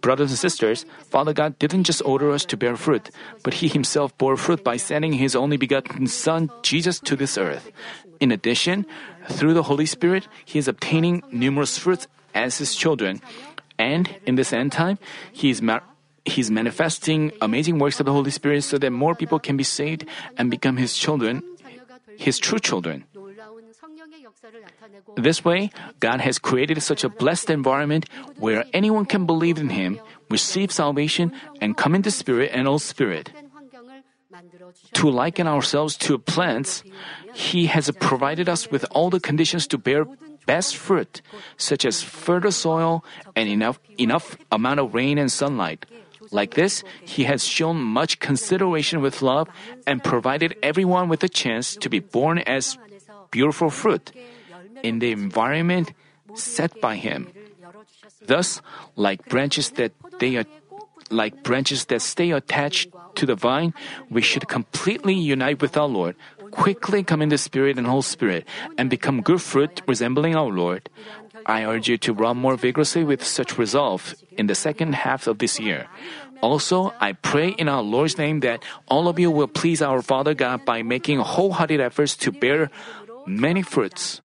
Brothers 0.00 0.30
and 0.30 0.38
sisters, 0.38 0.86
Father 1.10 1.32
God 1.32 1.58
didn't 1.58 1.84
just 1.84 2.00
order 2.04 2.30
us 2.30 2.44
to 2.46 2.56
bear 2.56 2.76
fruit, 2.76 3.10
but 3.42 3.54
He 3.54 3.68
Himself 3.68 4.16
bore 4.18 4.36
fruit 4.36 4.62
by 4.62 4.76
sending 4.76 5.14
His 5.14 5.34
only 5.34 5.56
begotten 5.56 6.06
Son, 6.06 6.50
Jesus, 6.62 7.00
to 7.00 7.16
this 7.16 7.36
earth. 7.36 7.70
In 8.20 8.30
addition, 8.30 8.86
through 9.28 9.54
the 9.54 9.64
Holy 9.64 9.86
Spirit, 9.86 10.28
He 10.44 10.58
is 10.58 10.68
obtaining 10.68 11.22
numerous 11.32 11.76
fruits 11.76 12.06
as 12.34 12.58
His 12.58 12.74
children. 12.74 13.20
And 13.78 14.14
in 14.26 14.36
this 14.36 14.52
end 14.52 14.72
time, 14.72 14.98
He 15.32 15.50
is 15.50 15.60
mar- 15.60 15.82
He's 16.24 16.50
manifesting 16.50 17.32
amazing 17.42 17.78
works 17.78 18.00
of 18.00 18.06
the 18.06 18.12
Holy 18.12 18.30
Spirit 18.30 18.62
so 18.62 18.78
that 18.78 18.90
more 18.90 19.14
people 19.14 19.38
can 19.38 19.56
be 19.56 19.64
saved 19.64 20.06
and 20.38 20.50
become 20.50 20.76
His 20.76 20.96
children, 20.96 21.42
His 22.16 22.38
true 22.38 22.60
children. 22.60 23.04
This 25.16 25.44
way, 25.44 25.70
God 26.00 26.20
has 26.20 26.38
created 26.38 26.82
such 26.82 27.04
a 27.04 27.08
blessed 27.08 27.50
environment 27.50 28.08
where 28.36 28.64
anyone 28.72 29.06
can 29.06 29.26
believe 29.26 29.58
in 29.58 29.70
Him, 29.70 30.00
receive 30.30 30.72
salvation, 30.72 31.32
and 31.60 31.76
come 31.76 31.94
into 31.94 32.10
spirit 32.10 32.50
and 32.52 32.66
whole 32.66 32.78
spirit. 32.78 33.30
To 34.94 35.10
liken 35.10 35.46
ourselves 35.46 35.96
to 36.08 36.18
plants, 36.18 36.82
He 37.32 37.66
has 37.66 37.90
provided 38.00 38.48
us 38.48 38.70
with 38.70 38.84
all 38.90 39.10
the 39.10 39.20
conditions 39.20 39.66
to 39.68 39.78
bear 39.78 40.04
best 40.46 40.76
fruit, 40.76 41.22
such 41.56 41.84
as 41.84 42.02
fertile 42.02 42.52
soil 42.52 43.04
and 43.36 43.48
enough, 43.48 43.78
enough 43.98 44.36
amount 44.52 44.80
of 44.80 44.94
rain 44.94 45.18
and 45.18 45.30
sunlight. 45.30 45.86
Like 46.30 46.54
this, 46.54 46.82
He 47.04 47.24
has 47.24 47.44
shown 47.44 47.78
much 47.80 48.18
consideration 48.18 49.00
with 49.00 49.22
love 49.22 49.48
and 49.86 50.02
provided 50.02 50.56
everyone 50.62 51.08
with 51.08 51.22
a 51.22 51.28
chance 51.28 51.76
to 51.76 51.88
be 51.88 52.00
born 52.00 52.38
as 52.38 52.76
beautiful 53.34 53.66
fruit 53.66 54.14
in 54.86 55.02
the 55.02 55.10
environment 55.10 55.90
set 56.38 56.70
by 56.78 56.94
Him. 56.94 57.26
Thus, 58.22 58.62
like 58.94 59.26
branches 59.26 59.74
that 59.74 59.90
they 60.22 60.38
are 60.38 60.46
like 61.10 61.42
branches 61.42 61.90
that 61.90 62.00
stay 62.00 62.30
attached 62.30 62.88
to 63.18 63.26
the 63.26 63.34
vine, 63.34 63.74
we 64.08 64.22
should 64.22 64.46
completely 64.46 65.14
unite 65.14 65.60
with 65.60 65.76
our 65.76 65.90
Lord, 65.90 66.16
quickly 66.50 67.02
come 67.02 67.20
in 67.20 67.28
the 67.28 67.36
Spirit 67.36 67.76
and 67.76 67.86
whole 67.86 68.06
spirit 68.06 68.46
and 68.78 68.88
become 68.88 69.20
good 69.20 69.42
fruit 69.42 69.82
resembling 69.86 70.34
our 70.34 70.48
Lord. 70.48 70.88
I 71.44 71.66
urge 71.66 71.90
you 71.90 71.98
to 72.08 72.14
run 72.14 72.38
more 72.38 72.56
vigorously 72.56 73.04
with 73.04 73.20
such 73.20 73.58
resolve 73.58 74.14
in 74.38 74.46
the 74.46 74.54
second 74.56 74.94
half 75.04 75.26
of 75.26 75.38
this 75.38 75.60
year. 75.60 75.90
Also, 76.40 76.92
I 77.00 77.12
pray 77.12 77.56
in 77.56 77.68
our 77.68 77.82
Lord's 77.82 78.16
name 78.18 78.40
that 78.40 78.62
all 78.88 79.08
of 79.08 79.18
you 79.18 79.30
will 79.30 79.48
please 79.48 79.80
our 79.80 80.00
Father 80.00 80.34
God 80.34 80.64
by 80.64 80.82
making 80.82 81.20
wholehearted 81.20 81.80
efforts 81.80 82.16
to 82.24 82.32
bear 82.32 82.70
many 83.26 83.62
fruits. 83.62 84.20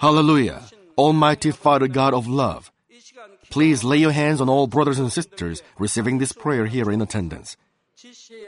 Hallelujah. 0.00 0.62
Almighty 0.96 1.50
Father 1.50 1.86
God 1.86 2.14
of 2.14 2.26
love, 2.26 2.72
please 3.50 3.84
lay 3.84 3.98
your 3.98 4.12
hands 4.12 4.40
on 4.40 4.48
all 4.48 4.66
brothers 4.66 4.98
and 4.98 5.12
sisters 5.12 5.62
receiving 5.78 6.18
this 6.18 6.32
prayer 6.32 6.64
here 6.66 6.90
in 6.90 7.02
attendance. 7.02 7.56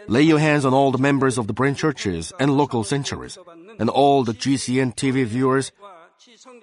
Lay 0.08 0.22
your 0.22 0.38
hands 0.38 0.64
on 0.64 0.72
all 0.72 0.90
the 0.90 0.98
members 0.98 1.36
of 1.36 1.46
the 1.46 1.52
branch 1.52 1.78
churches 1.78 2.32
and 2.40 2.56
local 2.56 2.84
sanctuaries, 2.84 3.38
and 3.78 3.90
all 3.90 4.24
the 4.24 4.32
GCN 4.32 4.94
TV 4.96 5.26
viewers, 5.26 5.72